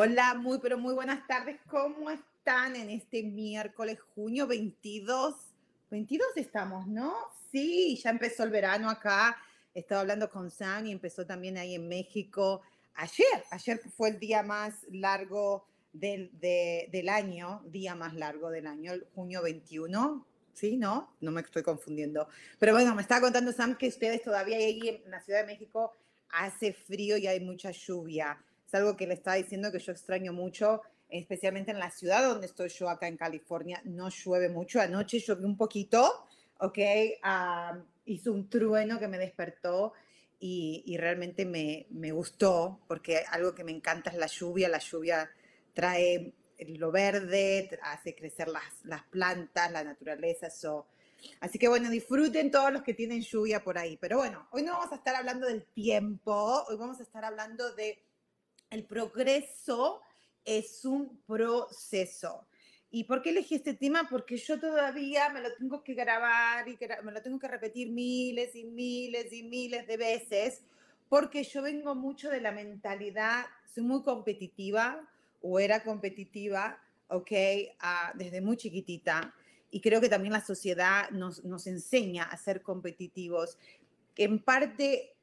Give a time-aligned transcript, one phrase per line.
[0.00, 1.58] Hola, muy pero muy buenas tardes.
[1.68, 5.34] ¿Cómo están en este miércoles, junio 22?
[5.90, 7.16] 22 estamos, ¿no?
[7.50, 9.36] Sí, ya empezó el verano acá.
[9.74, 12.62] Estaba hablando con Sam y empezó también ahí en México.
[12.94, 18.92] Ayer, ayer fue el día más largo del, del año, día más largo del año,
[18.92, 20.24] el junio 21.
[20.52, 20.76] ¿Sí?
[20.76, 21.12] ¿No?
[21.20, 22.28] No me estoy confundiendo.
[22.60, 25.92] Pero bueno, me estaba contando Sam que ustedes todavía ahí en la Ciudad de México
[26.28, 28.38] hace frío y hay mucha lluvia.
[28.68, 32.46] Es algo que le estaba diciendo que yo extraño mucho, especialmente en la ciudad donde
[32.46, 33.80] estoy yo acá en California.
[33.84, 34.78] No llueve mucho.
[34.78, 36.26] Anoche llovió un poquito,
[36.60, 36.78] ¿ok?
[37.24, 39.94] Uh, hizo un trueno que me despertó
[40.38, 44.68] y, y realmente me, me, gustó porque algo que me encanta es la lluvia.
[44.68, 45.30] La lluvia
[45.72, 50.50] trae lo verde, hace crecer las, las plantas, la naturaleza.
[50.50, 50.88] So,
[51.40, 53.96] Así que bueno, disfruten todos los que tienen lluvia por ahí.
[53.96, 57.74] Pero bueno, hoy no vamos a estar hablando del tiempo, hoy vamos a estar hablando
[57.74, 57.98] de
[58.70, 60.00] el progreso
[60.44, 62.46] es un proceso.
[62.90, 64.08] ¿Y por qué elegí este tema?
[64.08, 68.54] Porque yo todavía me lo tengo que grabar y me lo tengo que repetir miles
[68.56, 70.62] y miles y miles de veces,
[71.08, 73.44] porque yo vengo mucho de la mentalidad,
[73.74, 75.06] soy muy competitiva
[75.42, 77.30] o era competitiva, ¿ok?
[78.14, 79.34] Desde muy chiquitita.
[79.70, 83.58] Y creo que también la sociedad nos, nos enseña a ser competitivos.
[84.16, 85.14] En parte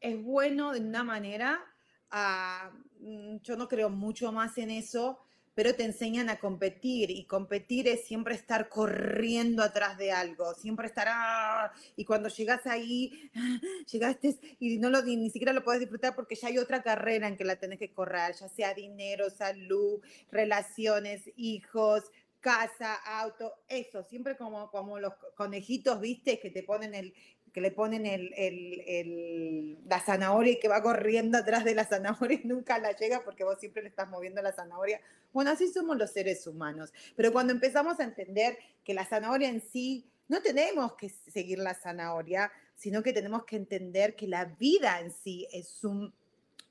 [0.00, 1.64] es bueno de una manera,
[2.12, 5.18] uh, yo no creo mucho más en eso,
[5.58, 10.86] pero te enseñan a competir y competir es siempre estar corriendo atrás de algo, siempre
[10.86, 11.72] estar, ¡ah!
[11.96, 13.28] y cuando llegas ahí,
[13.90, 17.36] llegaste y no lo, ni siquiera lo puedes disfrutar porque ya hay otra carrera en
[17.36, 22.04] que la tenés que correr, ya sea dinero, salud, relaciones, hijos,
[22.38, 27.14] casa, auto, eso, siempre como, como los conejitos, viste, que te ponen el,
[27.58, 31.84] que le ponen el, el, el, la zanahoria y que va corriendo atrás de la
[31.84, 35.00] zanahoria y nunca la llega porque vos siempre le estás moviendo la zanahoria.
[35.32, 36.92] Bueno, así somos los seres humanos.
[37.16, 41.74] Pero cuando empezamos a entender que la zanahoria en sí, no tenemos que seguir la
[41.74, 46.14] zanahoria, sino que tenemos que entender que la vida en sí es un,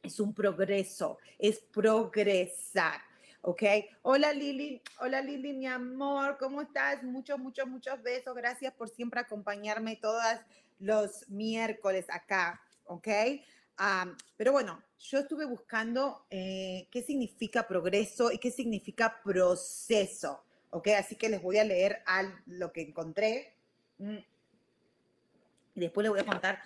[0.01, 3.01] es un progreso, es progresar.
[3.41, 3.63] ¿ok?
[4.03, 7.03] Hola Lili, hola Lili, mi amor, ¿cómo estás?
[7.03, 8.33] Muchos, muchos, muchos besos.
[8.35, 10.45] Gracias por siempre acompañarme todas
[10.79, 13.07] los miércoles acá, ¿ok?
[14.35, 20.89] Pero bueno, yo estuve buscando eh, qué significa progreso y qué significa proceso, ¿ok?
[20.97, 23.53] Así que les voy a leer al, lo que encontré
[23.99, 24.17] mm.
[25.75, 26.59] y después les voy a contar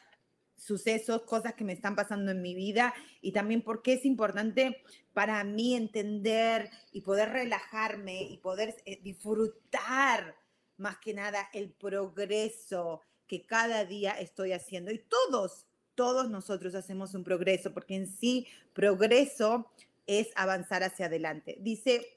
[0.55, 4.83] sucesos, cosas que me están pasando en mi vida y también por qué es importante
[5.11, 10.35] para mí entender y poder relajarme y poder eh, disfrutar
[10.77, 14.91] más que nada el progreso que cada día estoy haciendo.
[14.91, 15.65] Y todos,
[15.95, 19.71] todos nosotros hacemos un progreso, porque en sí progreso
[20.05, 21.55] es avanzar hacia adelante.
[21.61, 22.13] Dice,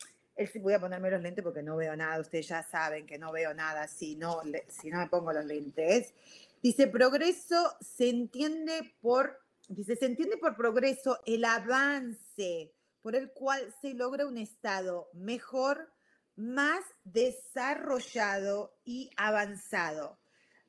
[0.61, 3.55] voy a ponerme los lentes porque no veo nada, ustedes ya saben que no veo
[3.55, 6.13] nada si no, si no me pongo los lentes.
[6.61, 9.39] Dice, progreso se entiende por,
[9.69, 15.93] dice, se entiende por progreso el avance por el cual se logra un estado mejor,
[16.35, 20.19] más desarrollado y avanzado.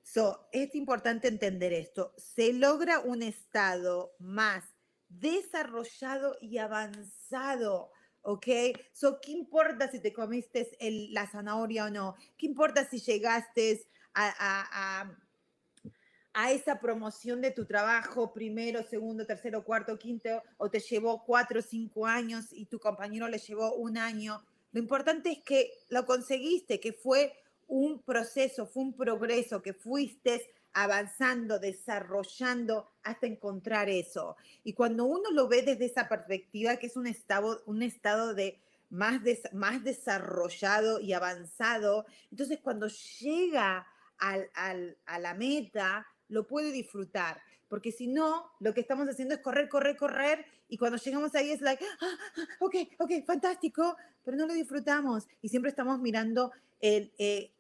[0.06, 2.14] So, es importante entender esto.
[2.16, 4.64] Se logra un estado más
[5.10, 7.92] desarrollado y avanzado.
[8.22, 8.48] ¿ok?
[8.94, 12.16] So, ¿qué importa si te comiste el, la zanahoria o no?
[12.38, 15.18] ¿Qué importa si llegaste a, a, a,
[16.34, 21.62] a, esa promoción de tu trabajo primero, segundo, tercero, cuarto, quinto, o te llevó cuatro
[21.62, 24.46] o cinco años y tu compañero le llevó un año?
[24.72, 27.34] Lo importante es que lo conseguiste, que fue
[27.68, 34.36] un proceso, fue un progreso que fuiste avanzando, desarrollando hasta encontrar eso.
[34.64, 38.60] Y cuando uno lo ve desde esa perspectiva, que es un estado, un estado de
[38.90, 39.22] más,
[39.54, 42.06] más desarrollado y avanzado.
[42.30, 47.42] Entonces, cuando llega a la meta, lo puede disfrutar.
[47.70, 50.46] Porque si no, lo que estamos haciendo es correr, correr, correr.
[50.68, 52.08] Y cuando llegamos ahí es like, ah,
[52.38, 55.28] ah, ok, ok, fantástico, pero no lo disfrutamos.
[55.42, 57.52] Y siempre estamos mirando el, eh,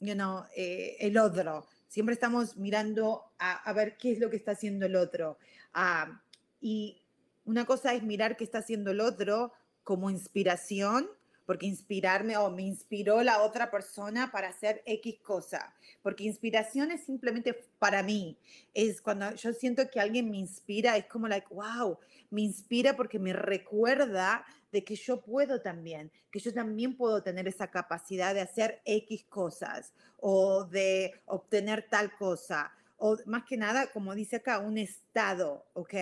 [0.00, 1.66] you know, eh, el otro.
[1.88, 5.38] Siempre estamos mirando a, ver qué es lo que está haciendo el otro.
[5.74, 6.22] Ah,
[6.60, 7.02] y
[7.44, 9.52] una cosa es mirar qué está haciendo el otro
[9.82, 11.08] como inspiración
[11.50, 17.02] porque inspirarme o me inspiró la otra persona para hacer X cosa, porque inspiración es
[17.02, 18.38] simplemente para mí,
[18.72, 21.98] es cuando yo siento que alguien me inspira, es como like, wow,
[22.30, 27.48] me inspira porque me recuerda de que yo puedo también, que yo también puedo tener
[27.48, 32.70] esa capacidad de hacer X cosas o de obtener tal cosa
[33.02, 35.94] o más que nada, como dice acá, un estado, ¿ok?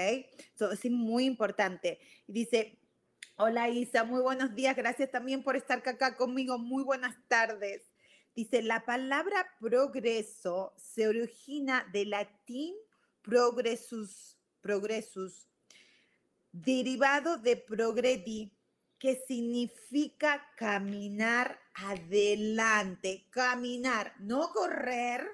[0.54, 2.00] Eso es muy importante.
[2.26, 2.76] Dice,
[3.40, 4.74] Hola Isa, muy buenos días.
[4.74, 6.58] Gracias también por estar acá conmigo.
[6.58, 7.88] Muy buenas tardes.
[8.34, 12.74] Dice, la palabra progreso se origina del latín
[13.22, 15.46] progressus, progressus,
[16.50, 18.58] derivado de progredi,
[18.98, 25.24] que significa caminar adelante, caminar, no correr,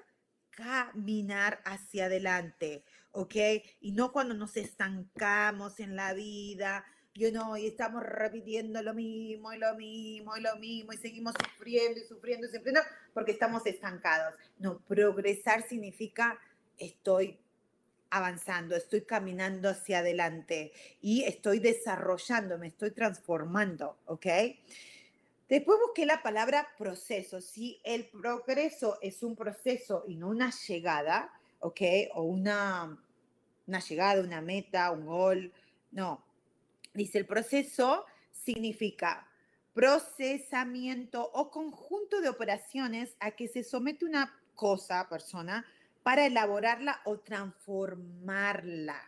[0.51, 3.35] caminar hacia adelante, ¿ok?
[3.79, 6.85] Y no cuando nos estancamos en la vida,
[7.15, 11.33] you know, y estamos repitiendo lo mismo y lo mismo y lo mismo y seguimos
[11.33, 12.81] sufriendo y sufriendo y sufriendo
[13.13, 14.35] porque estamos estancados.
[14.59, 16.37] No, progresar significa
[16.77, 17.39] estoy
[18.09, 24.25] avanzando, estoy caminando hacia adelante y estoy desarrollando, me estoy transformando, ¿ok?
[25.47, 27.39] Después busqué la palabra proceso.
[27.39, 31.81] Si el progreso es un proceso y no una llegada, ¿ok?
[32.15, 32.97] O una,
[33.67, 35.53] una llegada, una meta, un gol,
[35.91, 36.24] no,
[36.95, 39.27] Dice, el proceso significa
[39.73, 45.65] procesamiento o conjunto de operaciones a que se somete una cosa, persona,
[46.01, 49.01] para elaborarla o transformarla.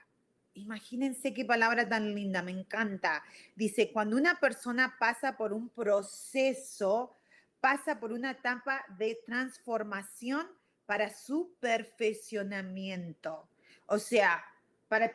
[0.55, 3.23] Imagínense qué palabra tan linda, me encanta.
[3.55, 7.15] Dice, cuando una persona pasa por un proceso,
[7.61, 10.47] pasa por una etapa de transformación
[10.85, 13.47] para su perfeccionamiento.
[13.85, 14.43] O sea,
[14.89, 15.13] para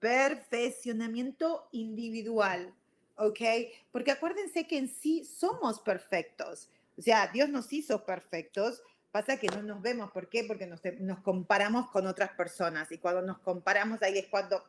[0.00, 2.74] perfeccionamiento individual,
[3.16, 3.40] ¿ok?
[3.92, 6.70] Porque acuérdense que en sí somos perfectos.
[6.98, 8.82] O sea, Dios nos hizo perfectos.
[9.10, 10.10] Pasa que no nos vemos.
[10.10, 10.44] ¿Por qué?
[10.44, 12.90] Porque nos, nos comparamos con otras personas.
[12.92, 14.62] Y cuando nos comparamos, ahí es cuando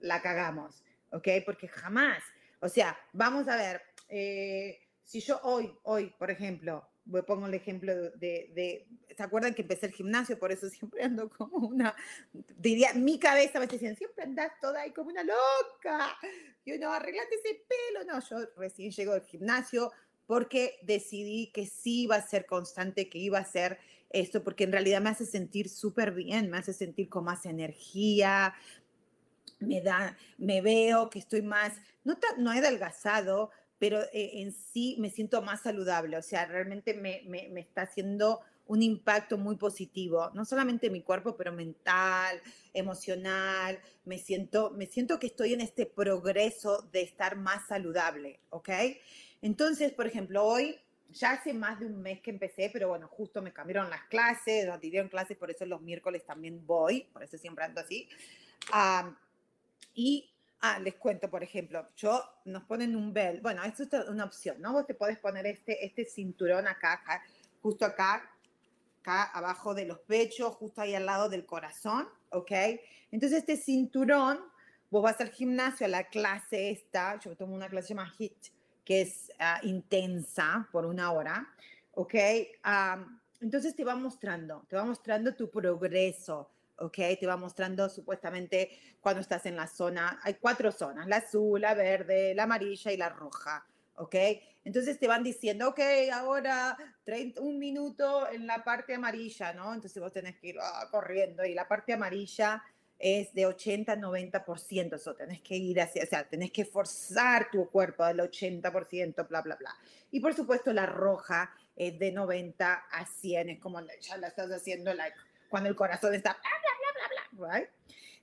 [0.00, 0.82] la cagamos.
[1.10, 1.28] ¿Ok?
[1.44, 2.22] Porque jamás.
[2.60, 3.82] O sea, vamos a ver.
[4.08, 6.88] Eh, si yo hoy, hoy, por ejemplo,
[7.26, 8.86] pongo el ejemplo de,
[9.16, 10.38] ¿se acuerdan que empecé el gimnasio?
[10.38, 11.94] Por eso siempre ando como una,
[12.56, 16.16] diría, mi cabeza me decían, siempre andas toda ahí como una loca,
[16.64, 19.92] yo no, arreglate ese pelo, no, yo recién llego al gimnasio
[20.26, 23.78] porque decidí que sí iba a ser constante, que iba a ser
[24.10, 28.54] esto, porque en realidad me hace sentir súper bien, me hace sentir con más energía,
[29.60, 31.74] me da, me veo que estoy más,
[32.04, 36.94] no, no he adelgazado, pero eh, en sí me siento más saludable, o sea, realmente
[36.94, 42.40] me, me, está haciendo un impacto muy positivo, no solamente en mi cuerpo, pero mental,
[42.74, 48.68] emocional, me siento, me siento que estoy en este progreso de estar más saludable, ¿ok?
[49.40, 50.78] Entonces, por ejemplo, hoy
[51.08, 54.66] ya hace más de un mes que empecé, pero bueno, justo me cambiaron las clases,
[54.66, 58.08] nos dieron clases, por eso los miércoles también voy, por eso siempre ando así.
[59.94, 60.29] y
[60.62, 64.60] Ah, les cuento, por ejemplo, yo nos ponen un bel, bueno, esto es una opción,
[64.60, 64.72] ¿no?
[64.72, 67.02] Vos te podés poner este, este cinturón acá,
[67.62, 68.30] justo acá,
[69.00, 72.52] acá abajo de los pechos, justo ahí al lado del corazón, ¿ok?
[73.10, 74.38] Entonces este cinturón,
[74.90, 78.48] vos vas al gimnasio, a la clase esta, yo tomo una clase más HIT,
[78.84, 81.48] que es ah, intensa por una hora,
[81.92, 82.14] ¿ok?
[83.40, 86.96] entonces te va mostrando, te va mostrando tu progreso, ¿ok?
[87.18, 88.70] Te va mostrando supuestamente
[89.00, 92.96] cuando estás en la zona, hay cuatro zonas, la azul, la verde, la amarilla y
[92.96, 94.14] la roja, ¿ok?
[94.64, 95.80] Entonces te van diciendo, ok,
[96.12, 99.72] ahora 30, un minuto en la parte amarilla, ¿no?
[99.72, 102.62] Entonces vos tenés que ir ah, corriendo y la parte amarilla
[102.98, 107.70] es de 80 90%, eso tenés que ir hacia, o sea, tenés que forzar tu
[107.70, 109.74] cuerpo al 80%, bla, bla, bla.
[110.10, 114.50] Y por supuesto la roja es de 90 a 100, es como ya la estás
[114.50, 115.16] haciendo like,
[115.48, 116.38] cuando el corazón está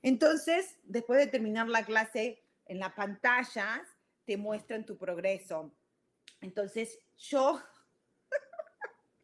[0.02, 3.82] entonces, después de terminar la clase, en las pantallas
[4.26, 5.72] te muestran tu progreso.
[6.42, 7.62] Entonces, yo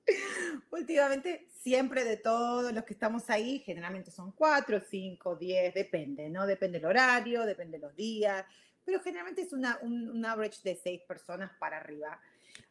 [0.71, 6.45] últimamente siempre de todos los que estamos ahí, generalmente son cuatro, cinco, diez, depende, ¿no?
[6.45, 8.45] Depende el horario, depende los días,
[8.83, 12.19] pero generalmente es una, un, average de seis personas para arriba.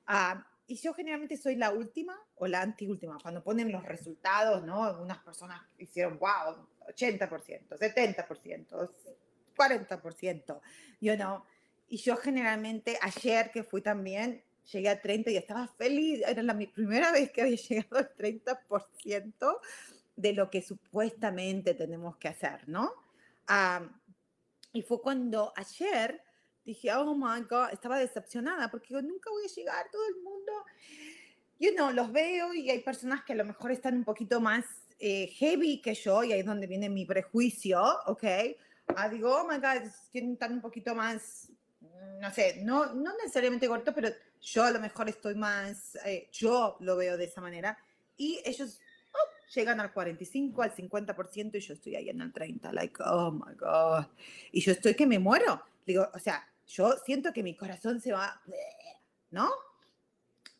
[0.07, 3.19] Ah, y yo generalmente soy la última o la antiúltima.
[3.21, 4.85] Cuando ponen los resultados, ¿no?
[4.85, 8.91] Algunas personas hicieron, wow, 80%, 70%,
[9.55, 10.61] 40%,
[11.03, 11.43] you know.
[11.89, 16.23] Y yo generalmente, ayer que fui también, llegué a 30 y estaba feliz.
[16.27, 19.59] Era la mi primera vez que había llegado al 30%
[20.17, 22.95] de lo que supuestamente tenemos que hacer, ¿no?
[23.47, 23.91] Ah,
[24.73, 26.23] y fue cuando ayer
[26.65, 30.53] dije, oh my God, estaba decepcionada porque nunca voy a llegar, todo el mundo,
[31.59, 34.65] you know, los veo y hay personas que a lo mejor están un poquito más
[34.99, 38.25] eh, heavy que yo y ahí es donde viene mi prejuicio, ¿ok?
[38.97, 41.51] Ah, digo, oh my God, están un poquito más,
[42.21, 46.77] no sé, no, no necesariamente corto, pero yo a lo mejor estoy más, eh, yo
[46.81, 47.79] lo veo de esa manera
[48.17, 48.81] y ellos
[49.13, 53.31] oh, llegan al 45, al 50% y yo estoy ahí en el 30, like, oh
[53.31, 54.07] my God.
[54.51, 55.63] Y yo estoy que me muero.
[55.87, 58.41] Digo, o sea, yo siento que mi corazón se va,
[59.31, 59.51] ¿no?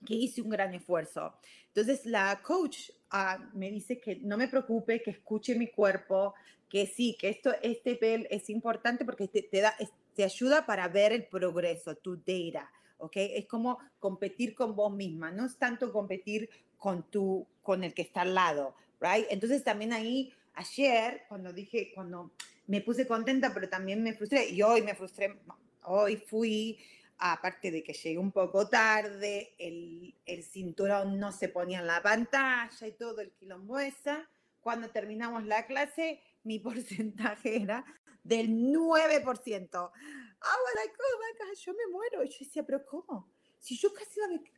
[0.05, 1.35] Que hice un gran esfuerzo.
[1.69, 6.35] Entonces la coach ah, me dice que no me preocupe, que escuche mi cuerpo,
[6.69, 9.75] que sí, que esto, este pel es importante porque te, te, da,
[10.15, 13.13] te ayuda para ver el progreso, tu data, ¿ok?
[13.17, 18.03] Es como competir con vos misma, no es tanto competir con, tu, con el que
[18.03, 19.27] está al lado, right?
[19.31, 22.33] Entonces también ahí, ayer, cuando dije, cuando
[22.67, 25.39] me puse contenta, pero también me frustré, y hoy me frustré
[25.85, 26.79] Hoy fui,
[27.19, 32.03] aparte de que llegué un poco tarde, el, el cinturón no se ponía en la
[32.03, 34.29] pantalla y todo el quilombo esa.
[34.61, 37.85] Cuando terminamos la clase, mi porcentaje era
[38.23, 39.91] del 9%.
[40.45, 42.25] Ah, like, oh yo me muero.
[42.25, 43.29] Y yo decía, pero ¿cómo?
[43.59, 44.53] Si yo casi iba a...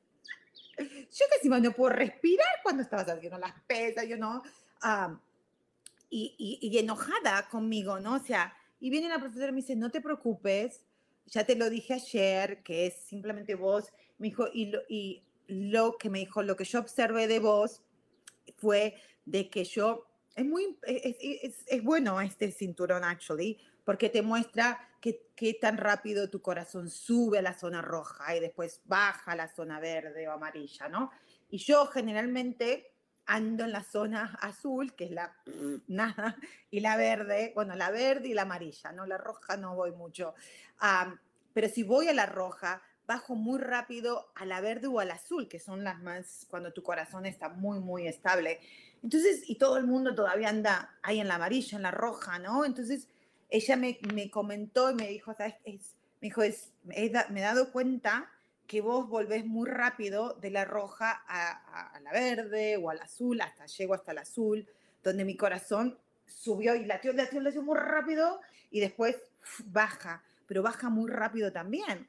[0.76, 4.42] Yo casi no puedo respirar cuando estabas haciendo las pesas, yo no.
[6.10, 8.14] y, y, y, enojada conmigo, ¿no?
[8.14, 10.82] O sea, y viene la profesora y me dice, no te preocupes,
[11.26, 15.96] ya te lo dije ayer, que es simplemente vos, me dijo, y lo, y lo
[15.98, 17.82] que me dijo, lo que yo observé de vos
[18.56, 24.22] fue de que yo, es muy, es, es, es bueno este cinturón, actually, porque te
[24.22, 29.36] muestra qué tan rápido tu corazón sube a la zona roja y después baja a
[29.36, 31.10] la zona verde o amarilla, ¿no?
[31.50, 32.93] Y yo generalmente
[33.26, 35.34] ando en la zona azul, que es la
[35.88, 36.36] nada,
[36.70, 39.06] y la verde, bueno, la verde y la amarilla, ¿no?
[39.06, 40.34] La roja no voy mucho.
[41.52, 45.48] pero si voy a la roja, bajo muy rápido a la verde o al azul,
[45.48, 48.60] que son las más cuando tu corazón está muy, muy estable.
[49.02, 52.64] Entonces, y todo el mundo todavía anda ahí en la amarilla, en la roja, ¿no?
[52.64, 53.08] Entonces,
[53.50, 55.56] ella me, me comentó y me dijo, ¿sabes?
[55.64, 58.30] Es, me dijo, es, me he dado cuenta
[58.66, 63.66] que vos volvés muy rápido de la roja a, la verde o al azul, hasta
[63.66, 64.66] llego hasta el azul,
[65.02, 68.40] donde mi corazón subió y latió, latió, latió muy rápido
[68.70, 69.16] y después
[69.66, 72.08] baja, pero baja muy rápido también.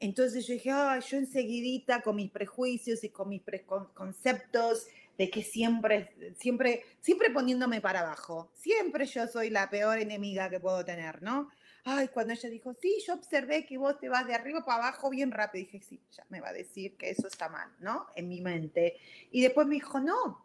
[0.00, 4.86] Entonces yo dije, yo enseguidita con mis prejuicios y con mis preconceptos
[5.16, 10.58] de que siempre, siempre, siempre poniéndome para abajo, siempre yo soy la peor enemiga que
[10.58, 11.48] puedo tener, ¿no?
[11.84, 15.10] Ay, cuando ella dijo, sí, yo observé que vos te vas de arriba para abajo
[15.10, 18.06] bien rápido, dije, sí, ya me va a decir que eso está mal, ¿no?
[18.16, 18.96] En mi mente.
[19.30, 20.44] Y después me dijo, no,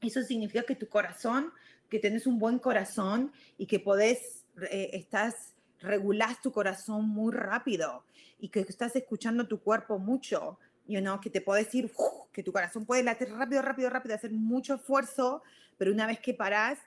[0.00, 1.52] eso significa que tu corazón,
[1.88, 8.04] que tenés un buen corazón y que podés, eh, estás, regulás tu corazón muy rápido
[8.38, 11.92] y que estás escuchando tu cuerpo mucho, you know, que te podés ir,
[12.32, 15.42] que tu corazón puede latir rápido, rápido, rápido, hacer mucho esfuerzo,
[15.76, 16.78] pero una vez que parás,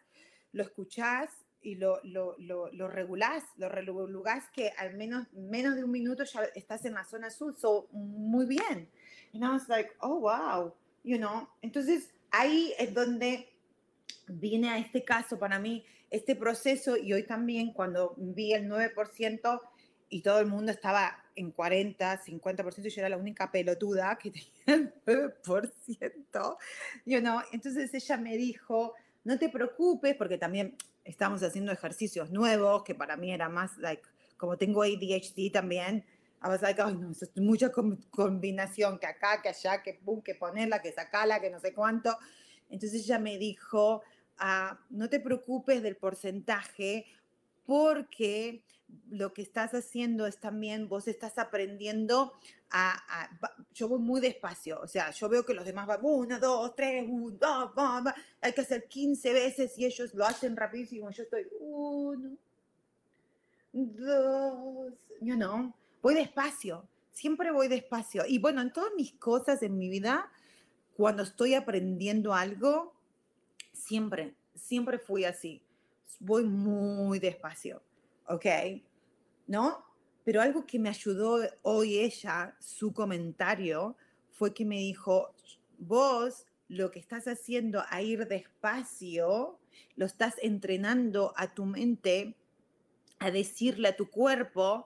[0.53, 1.29] lo escuchás
[1.63, 6.23] y lo, lo, lo, lo regulás, lo regulás que al menos menos de un minuto
[6.23, 8.89] ya estás en la zona azul, so, muy bien.
[9.33, 11.47] And I was like, oh, wow, you know.
[11.61, 13.49] Entonces, ahí es donde
[14.27, 19.61] viene a este caso para mí, este proceso, y hoy también cuando vi el 9%
[20.09, 24.51] y todo el mundo estaba en 40, 50%, yo era la única pelotuda que tenía
[24.65, 26.57] el 9%,
[27.05, 27.39] you know.
[27.51, 33.17] Entonces ella me dijo, no te preocupes, porque también estamos haciendo ejercicios nuevos, que para
[33.17, 34.03] mí era más, like,
[34.37, 36.05] como tengo ADHD también,
[36.43, 40.33] I was like, ay, no, es mucha combinación, que acá, que allá, que pum, que
[40.33, 42.17] ponerla, que sacarla, que no sé cuánto.
[42.69, 44.01] Entonces ella me dijo,
[44.39, 47.05] ah, no te preocupes del porcentaje,
[47.63, 48.63] porque
[49.09, 52.33] lo que estás haciendo es también, vos estás aprendiendo
[52.69, 53.29] a,
[53.73, 57.05] yo voy muy despacio, o sea, yo veo que los demás van uno, dos, tres,
[57.07, 62.37] uno, dos, hay que hacer 15 veces y ellos lo hacen rapidísimo, yo estoy uno,
[63.73, 68.23] dos, you know, voy despacio, siempre voy despacio.
[68.27, 70.31] Y bueno, en todas mis cosas en mi vida,
[70.95, 72.93] cuando estoy aprendiendo algo,
[73.73, 75.61] siempre, siempre fui así,
[76.19, 77.81] voy muy despacio,
[78.31, 78.45] ¿ok?
[79.47, 79.91] ¿No?
[80.23, 83.95] pero algo que me ayudó hoy ella, su comentario,
[84.29, 85.33] fue que me dijo,
[85.77, 89.59] vos lo que estás haciendo a ir despacio,
[89.95, 92.35] lo estás entrenando a tu mente
[93.19, 94.85] a decirle a tu cuerpo,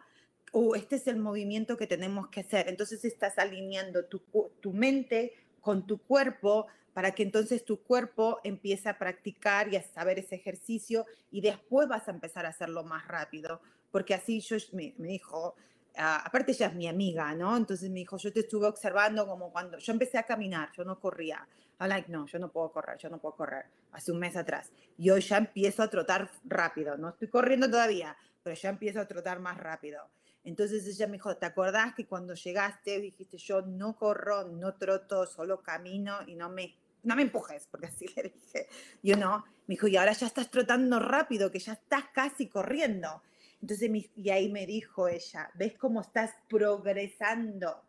[0.52, 2.68] oh, este es el movimiento que tenemos que hacer.
[2.68, 4.22] Entonces estás alineando tu,
[4.62, 9.84] tu mente con tu cuerpo para que entonces tu cuerpo empiece a practicar y a
[9.84, 13.60] saber ese ejercicio y después vas a empezar a hacerlo más rápido.
[13.92, 15.56] Porque así yo me, dijo,
[15.98, 17.58] ah, aparte ella es mi amiga, ¿no?
[17.58, 20.98] Entonces me dijo, yo te estuve observando como cuando yo empecé a caminar, yo no
[20.98, 21.46] corría.
[21.82, 23.66] I'm like, no, yo no puedo correr, yo no puedo correr.
[23.92, 24.72] Hace un mes atrás.
[24.98, 26.96] Y hoy ya empiezo a trotar rápido.
[26.96, 30.00] No estoy corriendo todavía, pero ya empiezo a trotar más rápido.
[30.46, 35.26] Entonces ella me dijo, ¿te acordás que cuando llegaste dijiste, yo no corro, no troto,
[35.26, 36.76] solo camino y no me,
[37.06, 37.68] no me empujes?
[37.72, 38.68] Porque así le dije,
[39.02, 39.46] yo no.
[39.68, 43.22] Me dijo, y ahora ya estás trotando rápido, que ya estás casi corriendo.
[43.62, 47.84] Entonces, y ahí me dijo ella, ¿ves cómo estás progresando?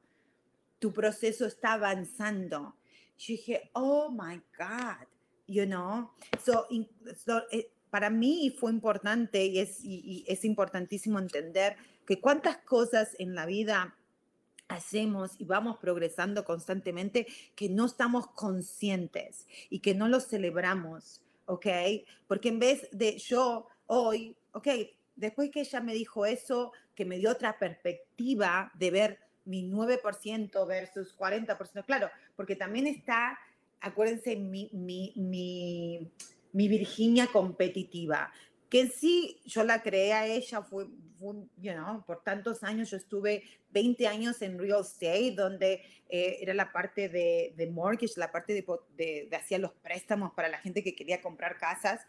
[0.78, 2.76] Tu proceso está avanzando.
[3.18, 5.06] Yo dije, oh my God,
[5.46, 6.10] you know.
[6.42, 6.66] So,
[7.50, 13.34] eh, para mí fue importante y es, y es importantísimo entender que cuántas cosas en
[13.34, 13.96] la vida
[14.68, 21.66] hacemos y vamos progresando constantemente que no estamos conscientes y que no lo celebramos, ¿ok?
[22.26, 24.68] Porque en vez de yo hoy, ok,
[25.14, 30.66] después que ella me dijo eso, que me dio otra perspectiva de ver mi 9%
[30.66, 33.38] versus 40%, claro, porque también está,
[33.80, 36.10] acuérdense, mi, mi, mi,
[36.52, 38.32] mi Virginia competitiva
[38.68, 40.86] que sí yo la creé a ella, fue,
[41.20, 46.54] you know, por tantos años, yo estuve 20 años en real estate, donde eh, era
[46.54, 48.64] la parte de, de, mortgage, la parte de,
[48.96, 52.06] de, de hacía los préstamos para la gente que quería comprar casas,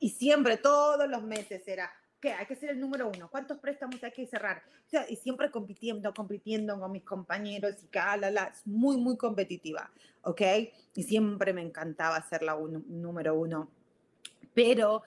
[0.00, 1.90] y siempre, todos los meses era,
[2.20, 2.32] ¿qué?
[2.32, 4.62] Hay que ser el número uno, ¿cuántos préstamos hay que cerrar?
[4.86, 9.90] O sea, y siempre compitiendo, compitiendo con mis compañeros, y cada, la, muy, muy competitiva,
[10.22, 10.42] ¿ok?
[10.94, 13.70] Y siempre me encantaba ser la número uno.
[14.54, 15.02] Pero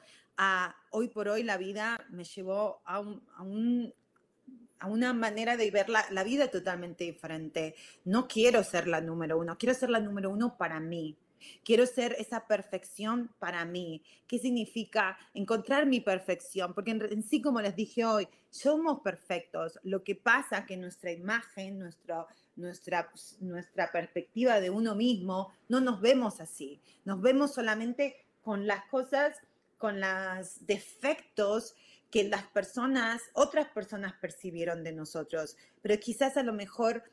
[0.91, 3.03] hoy por hoy la vida me llevó a,
[3.37, 7.75] a, una manera de ver la, la, vida totalmente diferente.
[8.05, 11.17] No quiero ser la número uno, quiero ser la número uno para mí.
[11.63, 14.03] Quiero ser esa perfección para mí.
[14.27, 16.73] ¿Qué significa encontrar mi perfección?
[16.73, 19.79] Porque en, sí, como les dije hoy, somos perfectos.
[19.83, 25.81] Lo que pasa es que nuestra imagen, nuestra, nuestra, nuestra perspectiva de uno mismo, no
[25.81, 26.79] nos vemos así.
[27.05, 29.37] Nos vemos solamente con las cosas
[29.81, 31.75] con los defectos
[32.11, 35.57] que las personas, otras personas percibieron de nosotros.
[35.81, 37.03] Pero quizás a lo mejor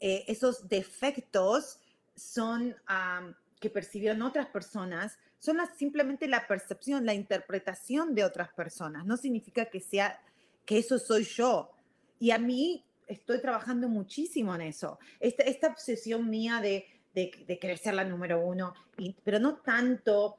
[0.00, 1.80] eh, esos defectos
[2.16, 2.74] son
[3.60, 9.04] que percibieron otras personas, son simplemente la percepción, la interpretación de otras personas.
[9.04, 10.18] No significa que sea
[10.64, 11.72] que eso soy yo.
[12.18, 14.98] Y a mí estoy trabajando muchísimo en eso.
[15.20, 18.72] Esta, obsesión mía de, de, querer ser la número uno,
[19.24, 20.38] pero no tanto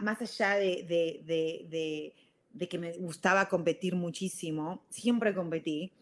[0.00, 2.14] más allá de,
[2.68, 5.92] que me gustaba competir muchísimo, siempre competí,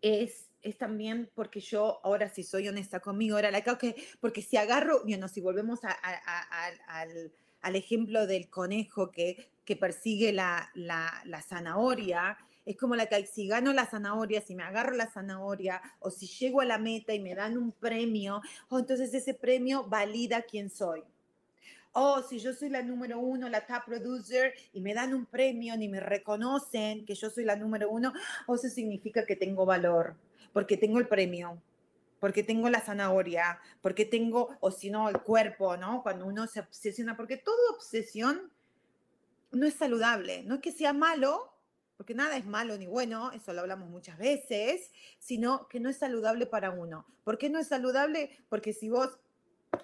[0.00, 4.56] es, es también porque yo, ahora si soy honesta conmigo, era la que, porque si
[4.56, 12.76] agarro, bueno, si volvemos al, ejemplo del conejo que, que persigue la, la, zanahoria, es
[12.76, 16.60] como la que si gano la zanahoria, si me agarro la zanahoria o si llego
[16.60, 21.02] a la meta y me dan un premio, oh, entonces ese premio valida quién soy
[21.98, 25.76] oh, si yo soy la número uno, la top producer, y me dan un premio,
[25.78, 28.12] ni me reconocen que yo soy la número uno,
[28.46, 30.14] oh, eso significa que tengo valor,
[30.52, 31.60] porque tengo el premio,
[32.20, 36.02] porque tengo la zanahoria, porque tengo, o si no, el cuerpo, ¿no?
[36.02, 38.52] Cuando uno se obsesiona, porque toda obsesión
[39.52, 41.50] no es saludable, no es que sea malo,
[41.96, 45.96] porque nada es malo ni bueno, eso lo hablamos muchas veces, sino que no es
[45.96, 47.06] saludable para uno.
[47.24, 48.30] ¿Por qué no es saludable?
[48.50, 49.18] Porque si vos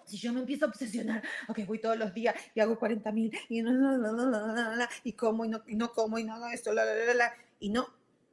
[0.04, 3.32] si yo me empiezo a obsesionar, ok, voy todos los días y hago 40 mil
[3.48, 6.48] y, no, no, no, no, y como y no, y no como y no hago
[6.48, 7.88] esto, la, la, la, y no,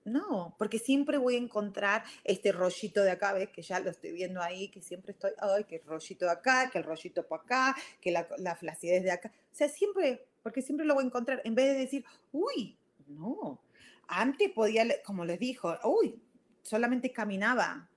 [0.06, 4.12] no, porque siempre voy a encontrar este rollito de acá, ves que ya lo estoy
[4.12, 7.42] viendo ahí, que siempre estoy, ay, que el rollito de acá, que el rollito por
[7.42, 9.32] acá, que la, la flacidez de acá.
[9.52, 13.62] O sea, siempre, porque siempre lo voy a encontrar, en vez de decir, uy, no,
[14.08, 16.20] antes podía, como les dijo, uy,
[16.64, 17.88] solamente caminaba,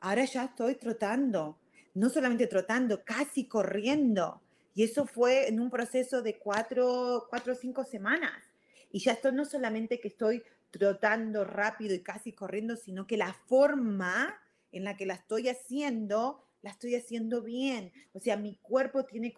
[0.00, 1.58] ahora ya estoy trotando,
[1.94, 4.42] no solamente trotando, casi corriendo.
[4.74, 8.42] Y eso fue en un proceso de cuatro, cuatro o cinco semanas.
[8.90, 13.34] Y ya esto no solamente que estoy trotando rápido y casi corriendo, sino que la
[13.46, 14.38] forma
[14.72, 17.92] en la que la estoy haciendo, la estoy haciendo bien.
[18.14, 19.34] O sea, mi cuerpo tiene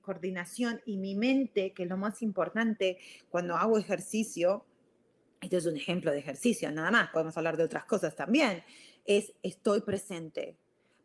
[0.00, 4.64] coordinación y mi mente, que es lo más importante cuando hago ejercicio,
[5.40, 8.62] este es un ejemplo de ejercicio, nada más, podemos hablar de otras cosas también,
[9.04, 10.56] es estoy presente.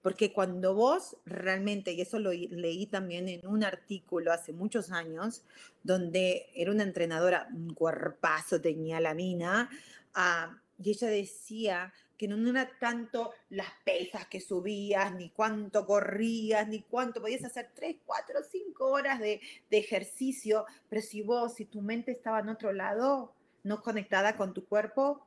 [0.03, 5.43] Porque cuando vos realmente, y eso lo leí también en un artículo hace muchos años,
[5.81, 9.69] donde era una entrenadora, un cuerpazo tenía la mina,
[10.13, 16.67] ah, y ella decía que no era tanto las pesas que subías, ni cuánto corrías,
[16.67, 21.65] ni cuánto podías hacer tres, cuatro, cinco horas de, de ejercicio, pero si vos, si
[21.65, 25.25] tu mente estaba en otro lado, no conectada con tu cuerpo,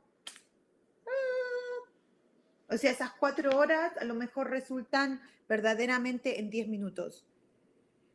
[2.68, 7.26] o sea, esas cuatro horas a lo mejor resultan verdaderamente en diez minutos.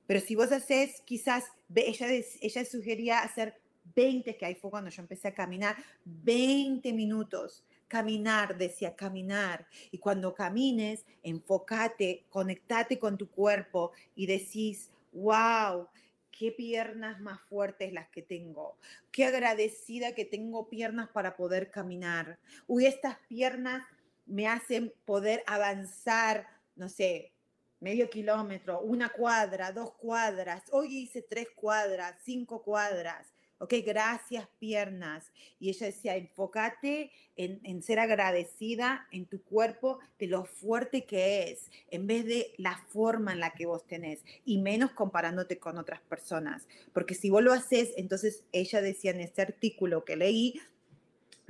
[0.07, 2.07] Pero si vos haces, quizás, ella,
[2.41, 3.61] ella sugería hacer
[3.95, 7.63] 20, que ahí fue cuando yo empecé a caminar, 20 minutos.
[7.87, 9.67] Caminar, decía, caminar.
[9.91, 15.87] Y cuando camines, enfócate, conectate con tu cuerpo y decís, wow,
[16.31, 18.77] qué piernas más fuertes las que tengo,
[19.11, 22.39] qué agradecida que tengo piernas para poder caminar.
[22.67, 23.83] Uy, estas piernas
[24.25, 27.31] me hacen poder avanzar, no sé,
[27.79, 30.63] medio kilómetro, una cuadra, dos cuadras.
[30.71, 33.27] Hoy hice tres cuadras, cinco cuadras.
[33.57, 35.31] Ok, gracias piernas.
[35.60, 41.69] Y ella decía, enfócate en, ser agradecida en tu cuerpo de lo fuerte que es,
[41.89, 46.01] en vez de la forma en la que vos tenés, y menos comparándote con otras
[46.01, 46.67] personas.
[46.91, 50.60] Porque si vos lo haces, entonces ella decía en este artículo que leí,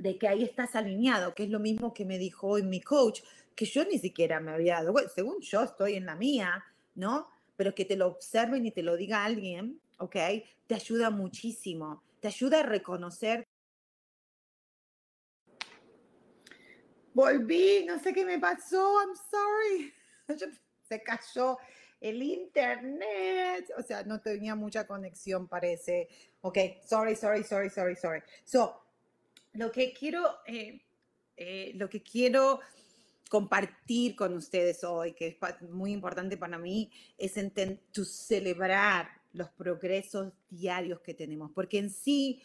[0.02, 3.22] de que ahí estás alineado, que es lo mismo que me dijo hoy mi coach,
[3.54, 6.64] que yo ni siquiera me había dado, bueno, según yo estoy en la mía,
[6.96, 7.28] ¿no?
[7.56, 10.16] Pero que te lo observen y te lo diga alguien, ¿ok?
[10.66, 13.46] Te ayuda muchísimo, te ayuda a reconocer.
[17.14, 19.94] Volví, no sé qué me pasó, I'm sorry.
[20.88, 21.58] Se cayó
[22.00, 26.08] el internet, o sea, no tenía mucha conexión, parece.
[26.40, 28.22] Ok, sorry, sorry, sorry, sorry, sorry.
[28.44, 28.81] So,
[29.54, 30.82] lo que quiero, eh,
[31.36, 32.60] eh, lo que quiero
[33.28, 37.34] compartir con ustedes hoy, que es muy importante para mí, es
[38.04, 42.42] celebrar los progresos diarios que tenemos, porque en sí,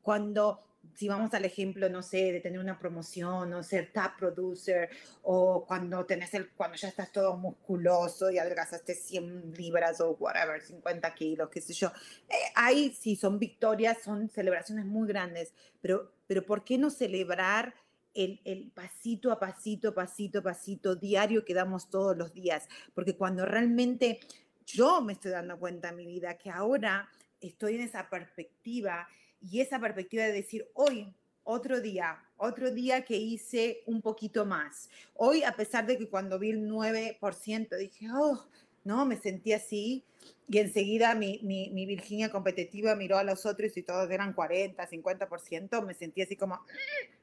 [0.00, 4.88] cuando si vamos al ejemplo, no sé, de tener una promoción o ser top producer
[5.22, 10.60] o cuando tenés el, cuando ya estás todo musculoso y adelgazaste 100 libras o whatever,
[10.60, 11.88] 50 kilos, qué sé yo,
[12.28, 17.74] eh, ahí sí son victorias, son celebraciones muy grandes, pero, pero ¿por qué no celebrar
[18.14, 22.68] el, el, pasito a pasito, pasito a pasito diario que damos todos los días?
[22.94, 24.20] Porque cuando realmente
[24.64, 27.08] yo me estoy dando cuenta en mi vida que ahora
[27.40, 29.08] estoy en esa perspectiva
[29.40, 31.12] y esa perspectiva de decir, hoy,
[31.42, 34.88] otro día, otro día que hice un poquito más.
[35.14, 38.46] Hoy, a pesar de que cuando vi el 9%, dije, oh,
[38.84, 40.04] no, me sentí así.
[40.48, 45.84] Y enseguida mi, mi, Virginia competitiva miró a los otros y todos eran 40, 50%.
[45.84, 46.60] Me sentí así como,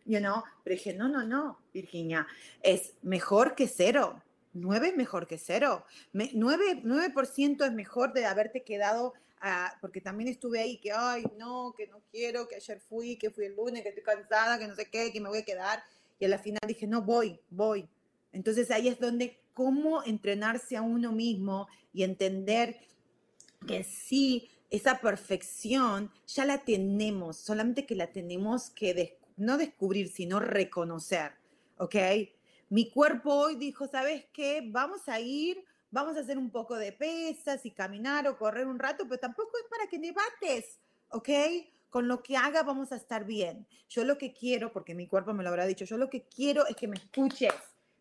[0.05, 2.25] you know, pero dije, no, no, no, Virginia,
[2.61, 4.21] es mejor que cero.
[4.53, 5.85] 9 es mejor que cero.
[6.13, 9.13] 9, 9% es mejor de haberte quedado,
[9.81, 13.45] porque también estuve ahí que, ay, no, que no quiero, que ayer fui, que fui
[13.45, 15.83] el lunes, que estoy cansada, que no sé qué, que me voy a quedar.
[16.19, 17.87] Y a la final dije, no, voy, voy.
[18.31, 22.77] Entonces ahí es donde, cómo entrenarse a uno mismo y entender
[23.65, 30.39] que sí, esa perfección ya la tenemos, solamente que la tenemos que no descubrir, sino
[30.39, 31.31] reconocer,
[31.79, 31.95] ¿ok?
[32.69, 34.61] Mi cuerpo hoy dijo, ¿sabes qué?
[34.63, 38.77] Vamos a ir, vamos a hacer un poco de pesas y caminar o correr un
[38.77, 40.77] rato, pero tampoco es para que debates,
[41.09, 41.29] ¿ok?
[41.89, 43.65] Con lo que haga vamos a estar bien.
[43.89, 46.67] Yo lo que quiero, porque mi cuerpo me lo habrá dicho, yo lo que quiero
[46.67, 47.55] es que me escuches,